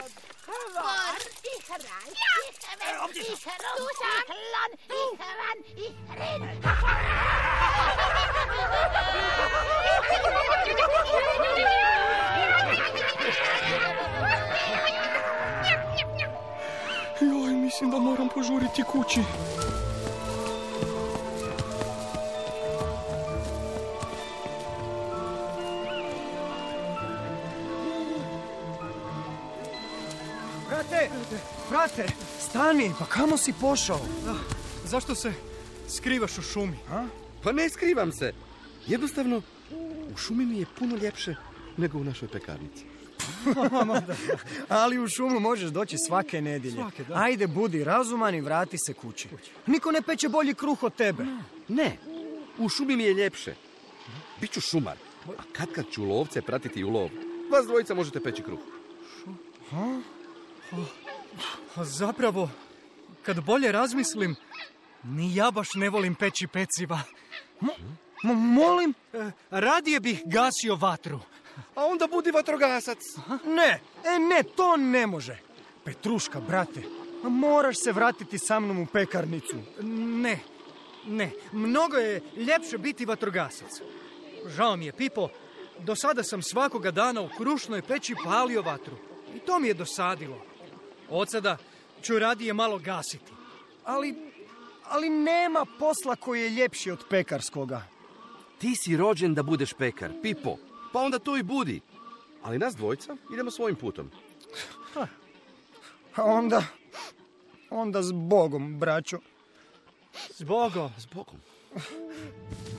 Hvar? 0.48 1.20
I 1.44 1.56
heran. 1.68 2.08
Ja! 2.22 2.34
Om 3.04 3.12
dit. 3.12 3.24
I 3.24 3.36
heran. 3.46 3.76
Du 3.78 3.86
sang. 4.02 4.26
I 4.28 4.40
heran. 4.54 4.72
I 4.88 5.02
heran. 5.22 5.58
I 5.76 5.88
heran. 6.20 6.58
Лёй, 17.20 17.52
мы 17.54 17.70
синда 17.72 17.98
мором. 17.98 18.28
Brate, 31.70 32.06
stani, 32.40 32.92
pa 33.00 33.06
kamo 33.06 33.38
si 33.38 33.54
pošao? 33.62 34.00
Zašto 34.86 35.16
se 35.16 35.34
skrivaš 35.90 36.38
u 36.38 36.42
šumi? 36.42 36.78
Pa 37.44 37.52
ne 37.52 37.70
skrivam 37.70 38.12
se. 38.12 38.34
Jednostavno, 38.88 39.42
u 40.14 40.18
šumi 40.18 40.46
mi 40.46 40.58
je 40.60 40.66
puno 40.80 40.96
ljepše 40.96 41.36
nego 41.78 41.98
u 41.98 42.04
našoj 42.04 42.28
pekarnici. 42.28 42.84
Ali 44.70 45.00
u 45.00 45.08
šumu 45.08 45.40
možeš 45.40 45.70
doći 45.70 45.98
svake 45.98 46.42
nedjelje. 46.42 46.76
Svake, 46.76 47.04
da. 47.04 47.16
Ajde, 47.16 47.48
budi 47.48 47.84
razuman 47.84 48.36
i 48.36 48.42
vrati 48.42 48.78
se 48.78 48.94
kući. 48.94 49.28
Niko 49.68 49.92
ne 49.92 50.02
peče 50.02 50.30
bolji 50.30 50.54
kruh 50.54 50.84
od 50.84 50.96
tebe. 50.96 51.26
Ne, 51.68 51.98
u 52.58 52.70
šumi 52.70 52.96
mi 52.96 53.04
je 53.04 53.14
ljepše. 53.14 53.56
Biću 54.42 54.62
šumar, 54.62 54.98
a 55.28 55.42
kad 55.52 55.72
kad 55.72 55.86
ću 55.92 56.04
lovce 56.04 56.42
pratiti 56.42 56.84
u 56.84 56.90
lov. 56.90 57.10
Vas 57.52 57.66
dvojica 57.66 57.94
možete 57.94 58.20
peći 58.20 58.44
kruh. 58.44 58.60
A 59.72 60.02
zapravo, 61.86 62.50
kad 63.24 63.42
bolje 63.42 63.72
razmislim, 63.72 64.36
ni 65.04 65.36
ja 65.36 65.52
baš 65.52 65.74
ne 65.76 65.90
volim 65.90 66.16
peći 66.16 66.48
peciva. 66.48 67.00
M- 67.62 68.38
molim? 68.54 68.94
E, 69.14 69.32
radije 69.50 70.00
bih 70.00 70.22
gasio 70.26 70.76
vatru. 70.76 71.20
A 71.76 71.86
onda 71.86 72.08
budi 72.08 72.32
vatrogasac. 72.32 72.98
Ne, 73.46 73.82
e 74.06 74.20
ne, 74.20 74.44
to 74.56 74.78
ne 74.78 75.08
može. 75.08 75.38
Petruška, 75.84 76.40
brate, 76.40 76.82
moraš 77.24 77.76
se 77.84 77.92
vratiti 77.92 78.38
sa 78.38 78.60
mnom 78.60 78.80
u 78.80 78.86
pekarnicu. 78.86 79.56
Ne, 79.82 80.40
ne, 81.06 81.32
mnogo 81.52 81.98
je 81.98 82.22
ljepše 82.36 82.78
biti 82.78 83.06
vatrogasac. 83.06 83.82
Žao 84.48 84.76
mi 84.76 84.86
je, 84.86 84.92
Pipo, 84.92 85.30
do 85.80 85.96
sada 85.96 86.24
sam 86.24 86.42
svakoga 86.42 86.92
dana 86.92 87.22
u 87.22 87.30
krušnoj 87.38 87.82
peći 87.82 88.16
palio 88.24 88.62
vatru. 88.62 88.96
I 89.36 89.40
to 89.40 89.60
mi 89.60 89.68
je 89.68 89.74
dosadilo. 89.74 90.42
Od 91.10 91.30
sada 91.32 91.58
ću 92.02 92.20
radije 92.20 92.54
malo 92.54 92.78
gasiti. 92.78 93.32
Ali, 93.86 94.16
ali 94.84 95.10
nema 95.10 95.66
posla 95.80 96.16
koji 96.16 96.42
je 96.42 96.50
ljepši 96.50 96.92
od 96.92 97.04
pekarskoga. 97.10 97.84
Ti 98.58 98.76
si 98.76 98.98
rođen 98.98 99.34
da 99.34 99.44
budeš 99.44 99.74
pekar, 99.74 100.12
Pipo. 100.22 100.58
Pa 100.94 101.00
onda 101.00 101.20
to 101.20 101.38
i 101.38 101.44
budi. 101.44 101.82
Ali 102.44 102.60
nas 102.60 102.76
dvojica 102.76 103.18
idemo 103.34 103.52
svojim 103.52 103.76
putom. 103.76 104.12
A 106.16 106.24
onda, 106.24 106.64
onda 107.70 108.04
s 108.04 108.12
Bogom, 108.12 108.80
braćo. 108.80 109.20
S 110.30 110.44
Bogom. 110.44 110.92
S 110.98 111.06
Bogom. 111.06 111.36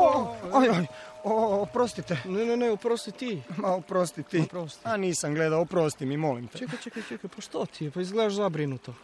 O, 0.00 0.36
oj, 0.52 0.68
oj, 0.68 0.86
o, 1.24 1.62
oprostite. 1.62 2.18
Ne, 2.24 2.44
ne, 2.44 2.56
ne, 2.56 2.70
oprosti 2.70 3.12
ti. 3.12 3.42
Ma, 3.56 3.74
oprosti 3.74 4.22
ti. 4.22 4.40
Oprosti. 4.40 4.80
A 4.84 4.96
nisam 4.96 5.34
gledao, 5.34 5.60
oprosti 5.60 6.06
mi, 6.06 6.16
molim 6.16 6.48
te. 6.48 6.58
Čekaj, 6.58 6.78
čekaj, 6.82 7.02
čekaj, 7.08 7.30
pa 7.36 7.40
što 7.40 7.66
ti 7.66 7.84
je? 7.84 7.90
Pa 7.90 8.00
izgledaš 8.00 8.32
zabrinuto. 8.32 8.94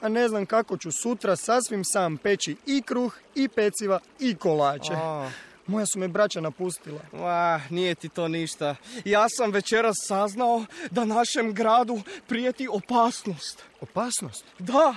A 0.00 0.08
ne 0.08 0.28
znam 0.28 0.46
kako 0.46 0.76
ću 0.76 0.92
sutra 0.92 1.36
sasvim 1.36 1.84
sam 1.84 2.16
peći 2.16 2.56
i 2.66 2.82
kruh, 2.82 3.16
i 3.34 3.48
peciva, 3.48 4.00
i 4.20 4.34
kolače. 4.34 4.92
A. 4.94 5.30
Moja 5.66 5.86
su 5.86 5.98
me 5.98 6.08
braća 6.08 6.40
napustila. 6.40 7.00
Ma, 7.12 7.60
nije 7.70 7.94
ti 7.94 8.08
to 8.08 8.28
ništa. 8.28 8.76
Ja 9.04 9.26
sam 9.28 9.50
večeras 9.50 9.96
saznao 10.06 10.64
da 10.90 11.04
našem 11.04 11.54
gradu 11.54 12.00
prijeti 12.26 12.68
opasnost. 12.68 13.62
Opasnost? 13.80 14.44
Da, 14.58 14.94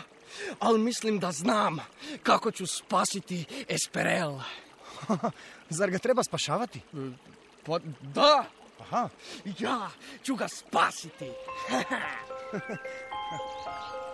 ali 0.59 0.79
mislim 0.79 1.19
da 1.19 1.31
znam 1.31 1.79
kako 2.23 2.51
ću 2.51 2.67
spasiti 2.67 3.45
Esperel. 3.67 4.39
Zar 5.69 5.91
ga 5.91 5.97
treba 5.97 6.23
spašavati? 6.23 6.81
Pa 7.65 7.79
da, 8.01 8.45
Aha. 8.81 9.09
ja 9.59 9.89
ću 10.23 10.35
ga 10.35 10.47
spasiti. 10.47 11.31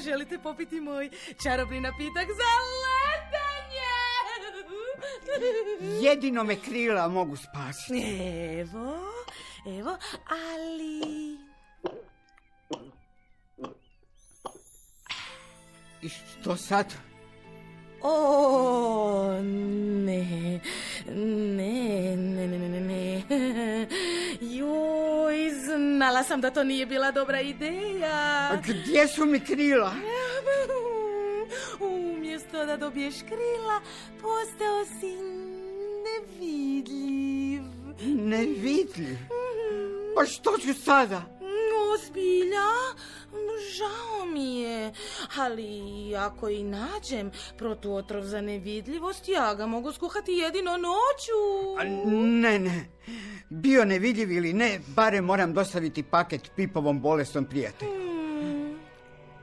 želite 0.00 0.38
popiti 0.38 0.80
moj 0.80 1.10
čarobni 1.42 1.80
napitak 1.80 2.26
za 2.26 2.50
letanje? 2.82 3.70
Jedino 6.02 6.44
me 6.44 6.56
krila 6.56 7.08
mogu 7.08 7.36
spasiti. 7.36 8.02
Evo, 8.60 8.98
evo, 9.78 9.96
ali... 10.28 11.38
I 16.02 16.08
što 16.08 16.56
sad? 16.56 17.09
Sam 26.30 26.40
da 26.40 26.50
to 26.50 26.64
nije 26.64 26.86
bila 26.86 27.10
dobra 27.10 27.40
ideja. 27.40 28.48
A 28.52 28.56
gdje 28.66 29.08
su 29.08 29.26
mi 29.26 29.40
krila? 29.40 29.94
Umjesto 31.92 32.66
da 32.66 32.76
dobiješ 32.76 33.14
krila, 33.14 33.80
postao 34.20 34.84
si 34.84 35.16
nevidljiv. 36.06 37.62
Nevidljiv? 38.04 39.16
Pa 40.16 40.24
što 40.24 40.58
ću 40.58 40.74
sada? 40.74 41.22
Ozbilja? 41.94 42.70
Žao 43.76 44.26
mi 44.26 44.60
je, 44.60 44.92
ali 45.36 45.82
ako 46.16 46.48
i 46.48 46.62
nađem 46.62 47.30
protuotrov 47.58 48.22
za 48.22 48.40
nevidljivost, 48.40 49.28
ja 49.28 49.54
ga 49.54 49.66
mogu 49.66 49.92
skuhati 49.92 50.32
jedino 50.32 50.76
noću. 50.76 51.40
A 51.78 51.84
Ne, 52.06 52.58
ne. 52.58 52.90
Bio 53.50 53.84
nevidljiv 53.84 54.32
ili 54.32 54.52
ne, 54.52 54.80
barem 54.86 55.24
moram 55.24 55.52
dostaviti 55.52 56.02
paket 56.02 56.50
Pipovom 56.56 57.00
bolesnom 57.00 57.44
prijatelju. 57.44 57.90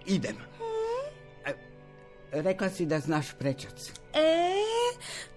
Idem. 0.06 0.36
E, 1.46 1.54
Rekla 2.32 2.70
si 2.70 2.86
da 2.86 3.00
znaš 3.00 3.28
prečac. 3.39 3.91
E, 4.13 4.54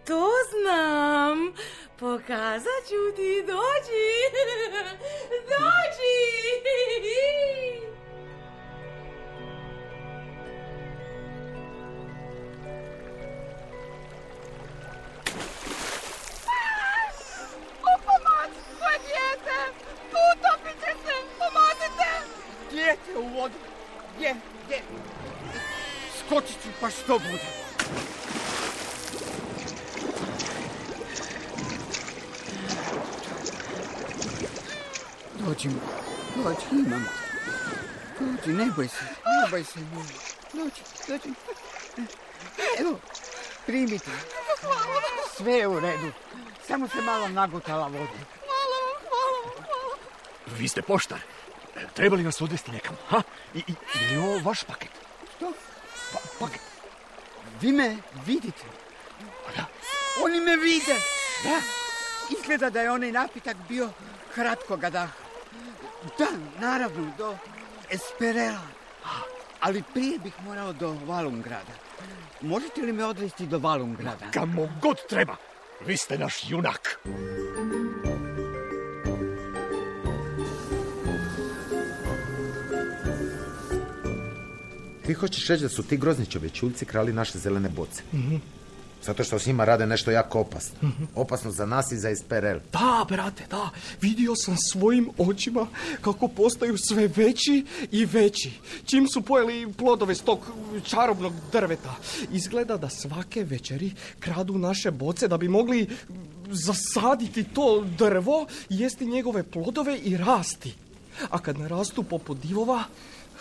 to 0.05 0.27
znam. 0.51 1.53
Pokazat 1.99 2.83
ću 2.89 3.17
ti, 3.17 3.43
dođi. 3.47 4.11
Dođi. 5.51 6.21
Dijete 22.81 23.19
u 23.19 23.29
vodu. 23.29 23.55
Gdje, 24.17 24.35
gdje? 24.65 24.83
Skočit 26.19 26.63
ću 26.63 26.69
pa 26.81 26.91
što 26.91 27.19
bude. 27.19 27.47
Dođi, 35.39 35.69
dođi, 36.37 36.87
imam. 36.87 37.09
Dođi, 38.21 38.53
ne 38.53 38.67
boj 38.77 38.89
se, 38.89 39.05
ne 39.05 39.51
boj 39.51 39.65
se. 39.65 39.81
Dođi, 40.53 40.83
dođi. 41.09 41.35
Evo, 42.81 42.99
primite. 43.67 44.11
Sve 45.37 45.53
je 45.53 45.69
u 45.69 45.81
redu. 45.81 46.13
Samo 46.67 46.89
se 46.89 47.03
malo 47.03 47.29
nagutala 47.29 47.87
voda. 47.87 48.21
Vi 50.47 50.69
ste 50.69 50.83
poštar. 50.83 51.19
Treba 51.95 52.17
li 52.17 52.25
vas 52.25 52.41
odvesti 52.41 52.73
nekam? 52.73 52.97
Ha? 53.09 53.23
I, 53.55 53.59
i, 53.59 53.75
je 54.01 54.11
li 54.11 54.17
ovo 54.17 54.39
vaš 54.45 54.65
paket? 54.65 54.91
Što? 55.37 55.53
Pa, 56.13 56.19
paket. 56.39 56.61
Vi 57.61 57.73
me 57.73 57.97
vidite? 58.27 58.65
Oni 60.25 60.41
me 60.41 60.57
vide. 60.57 60.97
Da. 61.45 61.61
Izgleda 62.39 62.71
da 62.71 62.81
je 62.81 62.91
onaj 62.91 63.13
napitak 63.13 63.57
bio 63.69 63.91
kratkoga 64.35 64.91
daha. 64.91 65.13
Da, 66.19 66.27
naravno, 66.61 67.13
do 67.19 67.37
Esperela. 67.91 68.67
Ali 69.61 69.83
prije 69.95 70.19
bih 70.19 70.33
morao 70.45 70.73
do 70.73 70.97
Valumgrada. 71.07 71.73
Možete 72.41 72.81
li 72.81 72.93
me 72.93 73.05
odvesti 73.05 73.47
do 73.47 73.59
Valumgrada? 73.59 74.31
Kamo 74.33 74.69
god 74.83 74.97
treba. 75.09 75.37
Vi 75.87 75.97
ste 75.97 76.19
naš 76.19 76.51
junak. 76.51 77.01
Ti 85.11 85.15
hoćeš 85.15 85.47
reći 85.47 85.63
da 85.63 85.69
su 85.69 85.83
ti 85.83 85.97
grozni 85.97 86.27
čovječuljci 86.27 86.85
krali 86.85 87.13
naše 87.13 87.39
zelene 87.39 87.69
boce? 87.69 88.03
Zato 89.03 89.25
što 89.25 89.39
s 89.39 89.47
njima 89.47 89.65
rade 89.65 89.87
nešto 89.87 90.11
jako 90.11 90.41
opasno. 90.41 90.91
Opasno 91.15 91.51
za 91.51 91.67
nas 91.67 91.93
i 91.93 91.97
za 91.97 92.11
Esperel. 92.11 92.61
Da, 92.73 93.05
brate, 93.09 93.45
da. 93.51 93.71
Vidio 94.01 94.37
sam 94.37 94.57
svojim 94.57 95.09
očima 95.19 95.67
kako 96.01 96.29
postaju 96.29 96.77
sve 96.79 97.09
veći 97.17 97.67
i 97.91 98.05
veći. 98.05 98.51
Čim 98.85 99.09
su 99.09 99.23
pojeli 99.23 99.73
plodove 99.73 100.15
s 100.15 100.21
tog 100.21 100.39
čarobnog 100.85 101.33
drveta. 101.53 101.95
Izgleda 102.33 102.77
da 102.77 102.89
svake 102.89 103.45
večeri 103.45 103.93
kradu 104.21 104.59
naše 104.59 104.91
boce 104.91 105.29
da 105.29 105.37
bi 105.37 105.49
mogli 105.49 105.89
zasaditi 106.51 107.45
to 107.45 107.85
drvo, 107.99 108.47
jesti 108.69 109.07
njegove 109.07 109.43
plodove 109.43 109.99
i 109.99 110.17
rasti. 110.17 110.75
A 111.31 111.39
kad 111.39 111.59
narastu 111.59 112.03
poput 112.03 112.39
divova, 112.39 112.85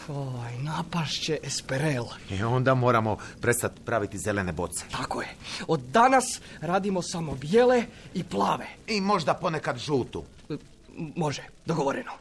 oj, 0.10 0.64
napašće 0.64 1.38
Esperel. 1.44 2.06
I 2.30 2.44
onda 2.44 2.74
moramo 2.74 3.18
prestati 3.42 3.82
praviti 3.86 4.18
zelene 4.18 4.52
boce. 4.52 4.86
Tako 4.92 5.22
je. 5.22 5.28
Od 5.68 5.80
danas 5.80 6.42
radimo 6.62 7.02
samo 7.02 7.36
bijele 7.36 7.84
i 8.14 8.24
plave. 8.24 8.68
I 8.88 9.02
možda 9.02 9.34
ponekad 9.34 9.78
žutu. 9.78 10.24
Može, 11.16 11.44
dogovoreno. 11.66 12.12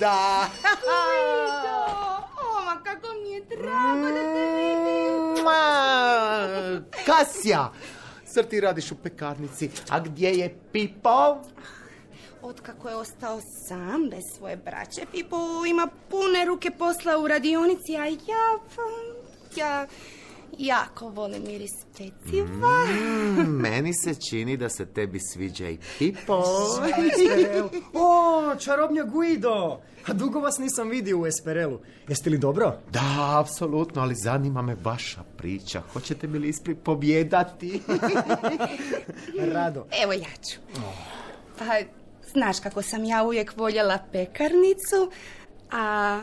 Da. 0.00 0.48
O, 2.40 2.64
ma 2.64 2.82
kako 2.84 3.08
mi 3.22 3.30
je 3.30 3.40
drago 3.40 4.06
da 4.06 4.22
te 4.34 4.44
vidim. 4.56 5.44
Kasja, 7.06 7.72
zar 8.26 8.44
ti 8.44 8.60
radiš 8.60 8.92
u 8.92 8.94
pekarnici? 8.94 9.70
A 9.88 10.00
gdje 10.00 10.28
je 10.28 10.58
Pipo? 10.72 11.38
Otkako 12.42 12.88
je 12.88 12.96
ostao 12.96 13.40
sam 13.68 14.10
bez 14.10 14.24
svoje 14.36 14.56
braće, 14.56 15.00
Pipo 15.12 15.36
ima 15.70 15.88
pune 16.10 16.44
ruke 16.44 16.70
posla 16.70 17.18
u 17.18 17.28
radionici, 17.28 17.96
a 17.96 18.06
ja, 18.06 18.58
ja 19.56 19.86
jako 20.58 21.08
volim 21.08 21.42
miris 21.46 21.72
peciva. 21.98 22.84
Mm, 22.86 23.60
meni 23.60 23.94
se 23.94 24.14
čini 24.14 24.56
da 24.56 24.68
se 24.68 24.86
tebi 24.86 25.20
sviđa 25.20 25.68
i 25.68 25.78
Pipo. 25.98 26.42
O, 27.94 28.54
čarobnja 28.58 29.02
Guido! 29.02 29.80
A 30.06 30.12
dugo 30.12 30.40
vas 30.40 30.58
nisam 30.58 30.88
vidio 30.88 31.20
u 31.20 31.26
Esperelu. 31.26 31.80
Jeste 32.08 32.30
li 32.30 32.38
dobro? 32.38 32.78
Da, 32.90 33.38
apsolutno, 33.40 34.02
ali 34.02 34.14
zanima 34.14 34.62
me 34.62 34.76
vaša 34.84 35.22
priča. 35.36 35.82
Hoćete 35.92 36.26
mi 36.26 36.38
li 36.38 36.48
ispri 36.48 36.74
pobjedati? 36.74 37.82
Rado. 39.54 39.86
Evo 40.02 40.12
ja 40.12 40.36
ću. 40.50 40.60
Pa, 41.58 41.64
znaš 42.32 42.60
kako 42.60 42.82
sam 42.82 43.04
ja 43.04 43.22
uvijek 43.22 43.56
voljela 43.56 43.98
pekarnicu, 44.12 45.10
a 45.70 46.20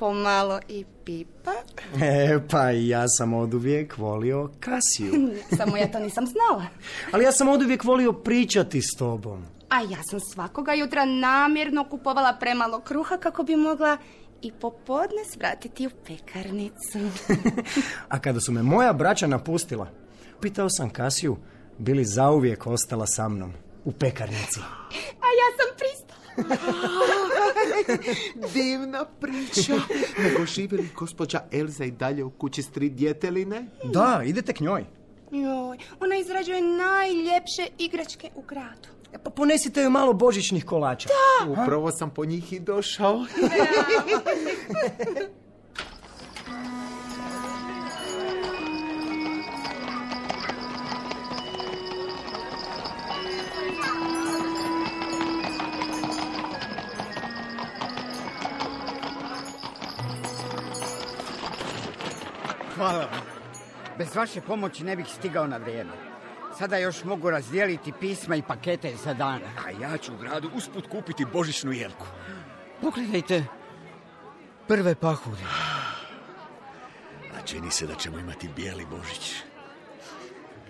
pomalo 0.00 0.60
i 0.68 0.84
pipa. 1.04 1.52
E, 2.02 2.38
pa 2.50 2.72
i 2.72 2.88
ja 2.88 3.08
sam 3.08 3.34
od 3.34 3.54
uvijek 3.54 3.98
volio 3.98 4.50
Kasiju. 4.60 5.12
Samo 5.56 5.76
ja 5.76 5.92
to 5.92 5.98
nisam 5.98 6.26
znala. 6.26 6.66
Ali 7.12 7.24
ja 7.24 7.32
sam 7.32 7.48
od 7.48 7.62
uvijek 7.62 7.84
volio 7.84 8.12
pričati 8.12 8.82
s 8.82 8.96
tobom. 8.98 9.44
A 9.68 9.80
ja 9.80 10.02
sam 10.10 10.20
svakoga 10.20 10.72
jutra 10.72 11.04
namjerno 11.04 11.84
kupovala 11.84 12.36
premalo 12.40 12.80
kruha 12.80 13.16
kako 13.16 13.42
bi 13.42 13.56
mogla 13.56 13.96
i 14.42 14.52
popodne 14.52 15.24
svratiti 15.32 15.86
u 15.86 15.90
pekarnicu. 16.06 16.98
A 18.08 18.18
kada 18.18 18.40
su 18.40 18.52
me 18.52 18.62
moja 18.62 18.92
braća 18.92 19.26
napustila, 19.26 19.86
pitao 20.40 20.70
sam 20.70 20.90
Kasiju, 20.90 21.36
bili 21.78 22.04
zauvijek 22.04 22.66
ostala 22.66 23.06
sa 23.06 23.28
mnom 23.28 23.52
u 23.84 23.92
pekarnici. 23.92 24.60
A 25.20 25.28
ja 25.40 25.48
sam 25.58 25.68
pristala. 25.78 26.20
Divna 28.54 29.04
priča. 29.04 29.74
Nego 30.18 30.46
živi 30.46 30.76
li 30.76 30.88
gospođa 30.96 31.40
Elza 31.52 31.84
i 31.84 31.90
dalje 31.90 32.24
u 32.24 32.30
kući 32.30 32.62
s 32.62 32.70
tri 32.70 32.90
djeteline? 32.90 33.66
Da, 33.84 34.22
idete 34.24 34.52
k 34.52 34.60
njoj. 34.60 34.84
Joj, 35.30 35.78
ona 36.00 36.16
izrađuje 36.16 36.60
najljepše 36.62 37.66
igračke 37.78 38.30
u 38.34 38.42
gradu. 38.42 38.88
Pa 39.24 39.30
ponesite 39.30 39.80
joj 39.80 39.90
malo 39.90 40.12
božićnih 40.12 40.64
kolača. 40.64 41.08
Upravo 41.48 41.90
sam 41.90 42.10
po 42.10 42.24
njih 42.24 42.52
i 42.52 42.60
došao. 42.60 43.24
Bez 64.00 64.16
vaše 64.16 64.40
pomoći 64.40 64.84
ne 64.84 64.96
bih 64.96 65.06
stigao 65.08 65.46
na 65.46 65.56
vrijeme. 65.56 65.92
Sada 66.58 66.76
još 66.76 67.04
mogu 67.04 67.30
razdijeliti 67.30 67.92
pisma 68.00 68.36
i 68.36 68.42
pakete 68.42 68.96
za 68.96 69.14
dana. 69.14 69.46
A 69.66 69.70
ja 69.70 69.98
ću 69.98 70.14
u 70.14 70.16
gradu 70.16 70.50
usput 70.54 70.86
kupiti 70.86 71.24
božićnu 71.24 71.72
jelku. 71.72 72.06
Pogledajte 72.80 73.44
prve 74.68 74.94
pahure. 74.94 75.42
A 77.36 77.46
čini 77.46 77.70
se 77.70 77.86
da 77.86 77.94
ćemo 77.94 78.18
imati 78.18 78.48
bijeli 78.56 78.86
božić. 78.90 79.34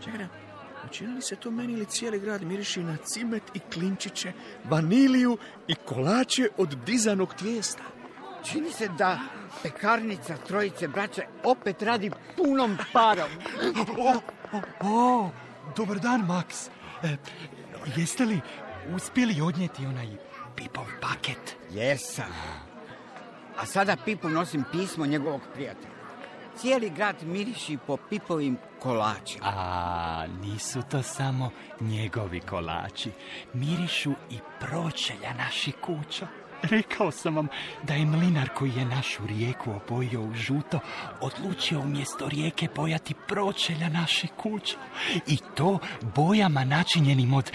Čekaj, 0.04 0.26
učini 0.86 1.14
li 1.14 1.22
se 1.22 1.36
to 1.36 1.50
meni 1.50 1.72
ili 1.72 1.86
cijeli 1.86 2.20
grad 2.20 2.42
miriši 2.42 2.82
na 2.82 2.96
cimet 2.96 3.42
i 3.54 3.58
klinčiće, 3.58 4.32
vaniliju 4.64 5.38
i 5.68 5.74
kolače 5.74 6.48
od 6.56 6.68
dizanog 6.86 7.34
tijesta? 7.34 7.99
Čini 8.44 8.70
se 8.70 8.88
da 8.88 9.18
pekarnica 9.62 10.36
trojice 10.36 10.88
braće 10.88 11.22
opet 11.44 11.82
radi 11.82 12.10
punom 12.36 12.78
parom. 12.92 13.30
O, 13.98 14.20
o, 14.52 14.60
o, 14.80 15.30
dobar 15.76 15.98
dan, 15.98 16.26
Max. 16.26 16.68
E, 17.02 17.16
jeste 17.96 18.24
li 18.24 18.40
uspjeli 18.94 19.40
odnijeti 19.40 19.86
onaj 19.86 20.08
pipov 20.56 20.86
paket? 21.00 21.56
Jesam. 21.70 22.32
A 23.58 23.66
sada 23.66 23.96
Pipu 24.04 24.28
nosim 24.28 24.64
pismo 24.72 25.06
njegovog 25.06 25.40
prijatelja. 25.54 26.00
Cijeli 26.56 26.90
grad 26.90 27.16
miriši 27.22 27.78
po 27.86 27.96
Pipovim 27.96 28.58
kolačima. 28.78 29.46
A 29.46 30.26
nisu 30.42 30.82
to 30.90 31.02
samo 31.02 31.50
njegovi 31.80 32.40
kolači. 32.40 33.10
Mirišu 33.52 34.12
i 34.30 34.38
pročelja 34.60 35.34
naših 35.38 35.74
kuća. 35.80 36.26
Rekao 36.62 37.10
sam 37.10 37.36
vam 37.36 37.48
da 37.82 37.94
je 37.94 38.06
mlinar 38.06 38.48
koji 38.48 38.72
je 38.76 38.84
našu 38.84 39.26
rijeku 39.26 39.70
obojio 39.72 40.20
u 40.22 40.34
žuto 40.34 40.80
odlučio 41.20 41.80
umjesto 41.80 42.28
rijeke 42.28 42.68
bojati 42.76 43.14
pročelja 43.28 43.88
naših 43.88 44.30
kuća. 44.36 44.76
I 45.26 45.38
to 45.54 45.78
bojama 46.14 46.64
načinjenim 46.64 47.34
od 47.34 47.52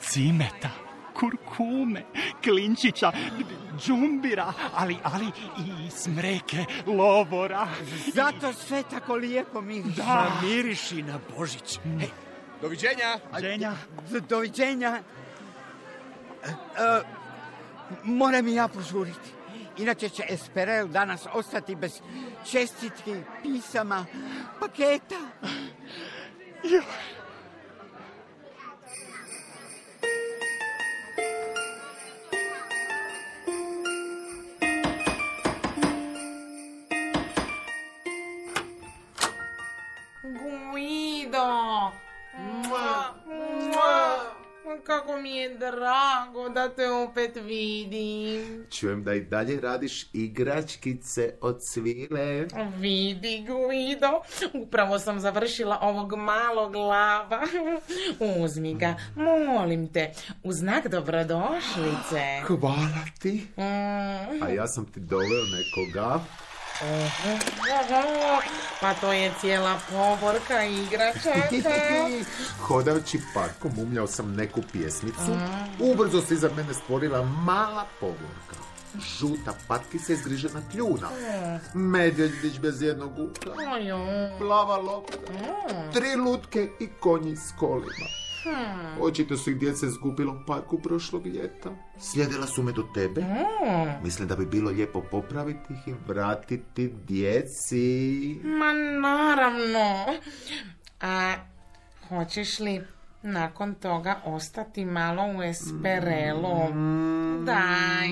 cimeta, 0.00 0.70
kurkume, 1.14 2.02
klinčića, 2.44 3.12
džumbira, 3.86 4.52
ali, 4.74 4.96
ali 5.02 5.26
i 5.58 5.90
smreke, 5.90 6.64
lovora. 6.86 7.68
Zato 8.14 8.52
sve 8.52 8.82
tako 8.90 9.14
lijepo 9.14 9.60
miriši. 9.60 9.96
Da. 9.96 10.30
Miriši 10.42 11.02
na 11.02 11.18
božić. 11.38 11.78
Hej, 11.98 12.08
doviđenja. 12.62 13.18
Ženja. 13.40 13.72
D- 14.10 14.20
Doviđenja. 14.20 15.00
E, 16.44 16.48
e, 16.48 17.02
moram 18.04 18.48
i 18.48 18.54
ja 18.54 18.68
požuriti. 18.68 19.30
Inače 19.78 20.08
će 20.08 20.22
Esperel 20.28 20.88
danas 20.88 21.26
ostati 21.34 21.74
bez 21.74 22.00
čestitki, 22.50 23.14
pisama, 23.42 24.06
paketa. 24.60 25.20
Da 46.56 46.68
te 46.68 46.90
opet 46.90 47.36
vidim. 47.36 48.66
Čujem 48.70 49.04
da 49.04 49.14
i 49.14 49.20
dalje 49.20 49.60
radiš 49.60 50.06
igračkice 50.12 51.34
od 51.40 51.58
svile. 51.72 52.46
Vidi, 52.78 53.46
Guido, 53.46 54.22
upravo 54.62 54.98
sam 54.98 55.20
završila 55.20 55.78
ovog 55.82 56.14
malog 56.14 56.74
lava. 56.74 57.42
Uzmi 58.42 58.74
ga, 58.74 58.94
molim 59.16 59.92
te, 59.92 60.12
u 60.42 60.52
znak 60.52 60.88
dobrodošlice. 60.88 62.40
Hvala 62.46 63.04
ti. 63.20 63.46
Mm. 63.56 64.42
A 64.42 64.48
ja 64.48 64.66
sam 64.66 64.86
ti 64.86 65.00
doveo 65.00 65.44
nekoga. 65.56 66.20
Pa 68.80 68.94
to 68.94 69.12
je 69.12 69.32
cijela 69.40 69.78
povorka 69.90 70.64
igračaka. 70.64 71.48
Hodajući 72.66 73.20
parkom 73.34 73.78
umljao 73.78 74.06
sam 74.06 74.34
neku 74.34 74.62
pjesmicu. 74.72 75.36
Ubrzo 75.80 76.20
se 76.20 76.34
iza 76.34 76.50
mene 76.56 76.74
stvorila 76.74 77.22
mala 77.22 77.84
povorka. 78.00 78.56
Žuta 79.18 79.54
patkica 79.68 80.12
izgrižena 80.12 80.60
kljuna. 80.72 81.08
Medvjedić 81.74 82.58
bez 82.58 82.82
jednog 82.82 83.18
uka. 83.18 83.50
Plava 84.38 84.76
lopta. 84.76 85.16
Tri 85.92 86.14
lutke 86.16 86.68
i 86.80 86.88
konji 87.00 87.36
s 87.36 87.52
kolima. 87.58 88.25
Očito 89.00 89.36
su 89.36 89.50
ih 89.50 89.58
djeca 89.58 89.86
izgubilo 89.86 90.32
u 90.32 90.46
parku 90.46 90.78
prošlog 90.78 91.26
ljeta. 91.26 91.70
Slijedila 91.98 92.46
su 92.46 92.62
me 92.62 92.72
do 92.72 92.82
tebe. 92.94 93.24
Mislim 94.02 94.28
da 94.28 94.36
bi 94.36 94.46
bilo 94.46 94.70
lijepo 94.70 95.02
popraviti 95.10 95.72
ih 95.72 95.88
i 95.88 95.94
vratiti 96.06 96.94
djeci. 97.08 98.40
Ma 98.44 98.72
naravno. 99.00 100.04
A 101.00 101.34
hoćeš 102.08 102.58
li 102.58 102.84
nakon 103.22 103.74
toga 103.74 104.20
ostati 104.24 104.84
malo 104.84 105.22
u 105.38 105.42
Esperelu? 105.42 106.56
Daj, 107.44 108.08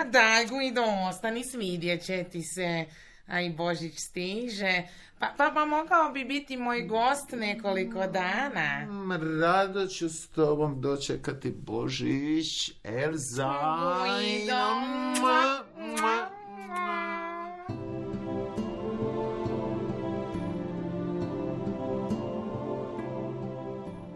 a 0.00 0.04
daj 0.04 0.46
Guido, 0.46 0.82
ostani, 1.08 1.44
svidjet 1.44 2.02
će 2.02 2.24
ti 2.24 2.42
se. 2.42 2.84
A 3.26 3.40
i 3.40 3.50
Božić 3.50 3.98
stiže. 3.98 4.82
Pa, 5.20 5.26
pa, 5.36 5.50
pa 5.54 5.64
mogao 5.64 6.12
bi 6.12 6.24
biti 6.24 6.56
moj 6.56 6.82
gost 6.82 7.32
nekoliko 7.32 8.06
dana. 8.06 8.86
Mm, 8.86 9.40
Rado 9.40 9.86
ću 9.86 10.08
s 10.08 10.28
tobom 10.28 10.80
dočekati 10.80 11.50
Božić, 11.50 12.72
Elza. 12.84 13.50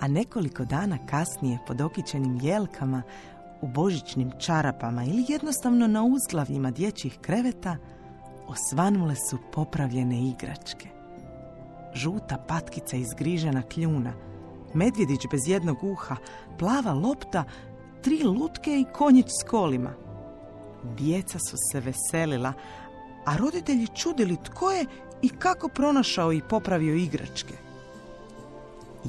A 0.00 0.08
nekoliko 0.08 0.64
dana 0.64 0.98
kasnije 1.10 1.58
pod 1.66 1.80
okićenim 1.80 2.38
jelkama, 2.42 3.02
u 3.60 3.68
božićnim 3.68 4.30
čarapama 4.38 5.04
ili 5.04 5.24
jednostavno 5.28 5.86
na 5.86 6.02
uzglavljima 6.02 6.70
dječjih 6.70 7.18
kreveta 7.20 7.76
osvanule 8.48 9.14
su 9.16 9.38
popravljene 9.52 10.28
igračke. 10.28 10.88
Žuta 11.94 12.44
patkica 12.48 12.96
izgrižena 12.96 13.62
kljuna, 13.62 14.12
medvjedić 14.74 15.26
bez 15.30 15.48
jednog 15.48 15.84
uha, 15.84 16.16
plava 16.58 16.92
lopta, 16.92 17.44
tri 18.02 18.22
lutke 18.22 18.80
i 18.80 18.86
konjić 18.92 19.26
s 19.28 19.48
kolima. 19.48 19.94
Djeca 20.96 21.38
su 21.38 21.56
se 21.72 21.80
veselila, 21.80 22.52
a 23.24 23.36
roditelji 23.36 23.86
čudili 23.86 24.36
tko 24.44 24.70
je 24.70 24.86
i 25.22 25.28
kako 25.28 25.68
pronašao 25.68 26.32
i 26.32 26.42
popravio 26.48 26.94
igračke. 26.94 27.54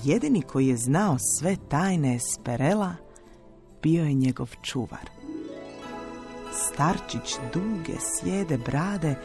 Jedini 0.04 0.42
koji 0.42 0.68
je 0.68 0.78
znao 0.78 1.18
sve 1.40 1.56
tajne 1.70 2.16
Esperela 2.16 2.96
bio 3.82 4.04
je 4.04 4.14
njegov 4.14 4.50
čuvar. 4.62 5.15
Starčić 6.56 7.36
duge 7.54 7.94
sjede 8.00 8.58
brade 8.58 9.16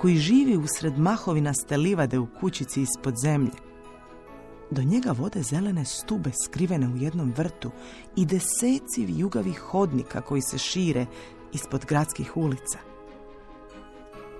koji 0.00 0.16
živi 0.16 0.56
usred 0.56 0.98
mahovinaste 0.98 1.76
livade 1.76 2.18
u 2.18 2.26
kućici 2.40 2.82
ispod 2.82 3.14
zemlje. 3.22 3.52
Do 4.70 4.82
njega 4.82 5.12
vode 5.12 5.42
zelene 5.42 5.84
stube 5.84 6.30
skrivene 6.44 6.88
u 6.88 6.96
jednom 6.96 7.32
vrtu 7.36 7.70
i 8.16 8.26
deseci 8.26 9.06
vijugavih 9.06 9.58
hodnika 9.58 10.20
koji 10.20 10.42
se 10.42 10.58
šire 10.58 11.06
ispod 11.52 11.84
gradskih 11.86 12.36
ulica. 12.36 12.78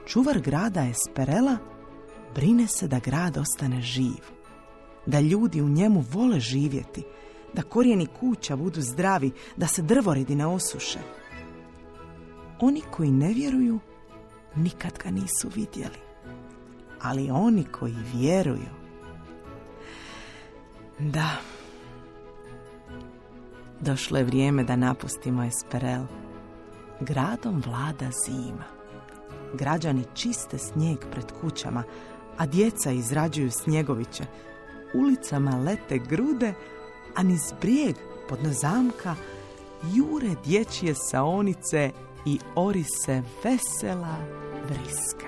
Čuvar 0.07 0.41
grada 0.41 0.87
Esperela 0.87 1.57
brine 2.35 2.67
se 2.67 2.89
da 2.89 2.99
grad 2.99 3.37
ostane 3.37 3.83
živ, 3.83 4.23
da 5.07 5.21
ljudi 5.21 5.63
u 5.63 5.69
njemu 5.69 6.05
vole 6.13 6.41
živjeti, 6.41 7.03
da 7.55 7.63
korijeni 7.63 8.07
kuća 8.21 8.57
budu 8.57 8.81
zdravi, 8.81 9.31
da 9.57 9.67
se 9.67 9.83
drvoredi 9.83 10.35
ne 10.35 10.47
osuše. 10.47 10.99
Oni 12.61 12.83
koji 12.91 13.11
ne 13.11 13.29
vjeruju, 13.29 13.79
nikad 14.57 14.99
ga 15.05 15.11
nisu 15.11 15.49
vidjeli. 15.55 15.99
Ali 17.03 17.31
oni 17.31 17.65
koji 17.65 17.95
vjeruju, 18.15 18.77
da, 20.99 21.31
došlo 23.81 24.19
je 24.19 24.25
vrijeme 24.25 24.65
da 24.65 24.77
napustimo 24.77 25.45
Esperel. 25.45 26.03
Gradom 27.01 27.63
vlada 27.67 28.11
zima. 28.27 28.65
Građani 29.55 30.05
čiste 30.15 30.59
snijeg 30.59 30.99
pred 31.11 31.33
kućama, 31.41 31.83
a 32.37 32.47
djeca 32.47 32.91
izrađuju 32.91 33.51
snjegoviće. 33.51 34.25
Ulicama 34.95 35.57
lete 35.57 35.99
grude, 35.99 36.55
a 37.15 37.23
niz 37.23 37.53
brijeg 37.61 37.97
pod 38.29 38.39
zamka 38.43 39.15
jure 39.95 40.35
dječje 40.45 40.95
saonice 40.95 41.91
i 42.27 42.39
ori 42.55 42.85
se 43.05 43.23
vesela 43.45 44.17
vriska. 44.69 45.27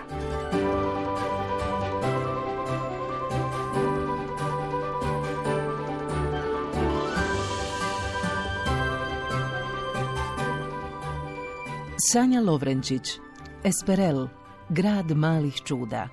Sanja 12.12 12.40
Lovrenčić, 12.40 13.20
Esperel, 13.64 14.28
grad 14.68 15.10
malih 15.10 15.54
čuda. 15.54 16.08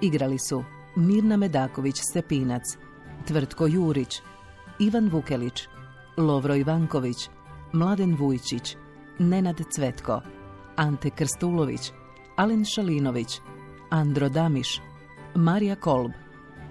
Igrali 0.00 0.38
su 0.38 0.64
Mirna 0.96 1.36
Medaković-Stepinac, 1.36 2.62
Tvrtko 3.26 3.66
Jurić, 3.66 4.22
Ivan 4.78 5.08
Vukelić, 5.08 5.68
Lovro 6.16 6.54
Ivanković, 6.54 7.28
Mladen 7.72 8.16
Vujčić, 8.16 8.76
Nenad 9.20 9.60
Cvetko, 9.74 10.20
Ante 10.76 11.10
Krstulović, 11.10 11.92
Alen 12.36 12.64
Šalinović, 12.64 13.40
Andro 13.90 14.28
Damiš, 14.28 14.80
Marija 15.34 15.76
Kolb, 15.76 16.12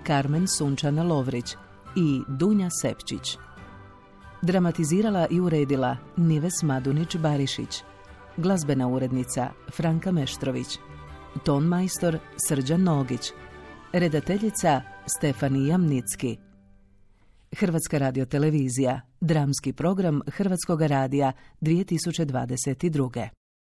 Karmen 0.03 0.47
Sunčana 0.47 1.03
Lovrić 1.03 1.55
i 1.95 2.21
Dunja 2.27 2.69
Sepčić. 2.81 3.37
Dramatizirala 4.41 5.27
i 5.29 5.39
uredila 5.39 5.97
Nives 6.17 6.63
Madunić-Barišić, 6.63 7.83
glazbena 8.37 8.87
urednica 8.87 9.49
Franka 9.75 10.11
Meštrović, 10.11 10.79
ton 11.43 11.63
majstor 11.63 12.17
Srđan 12.47 12.83
Nogić, 12.83 13.31
redateljica 13.93 14.81
Stefanija 15.17 15.77
Mnicki. 15.77 16.37
Hrvatska 17.55 17.97
radiotelevizija, 17.97 19.01
dramski 19.21 19.73
program 19.73 20.21
Hrvatskog 20.27 20.81
radija 20.81 21.31
2022. 21.61 23.38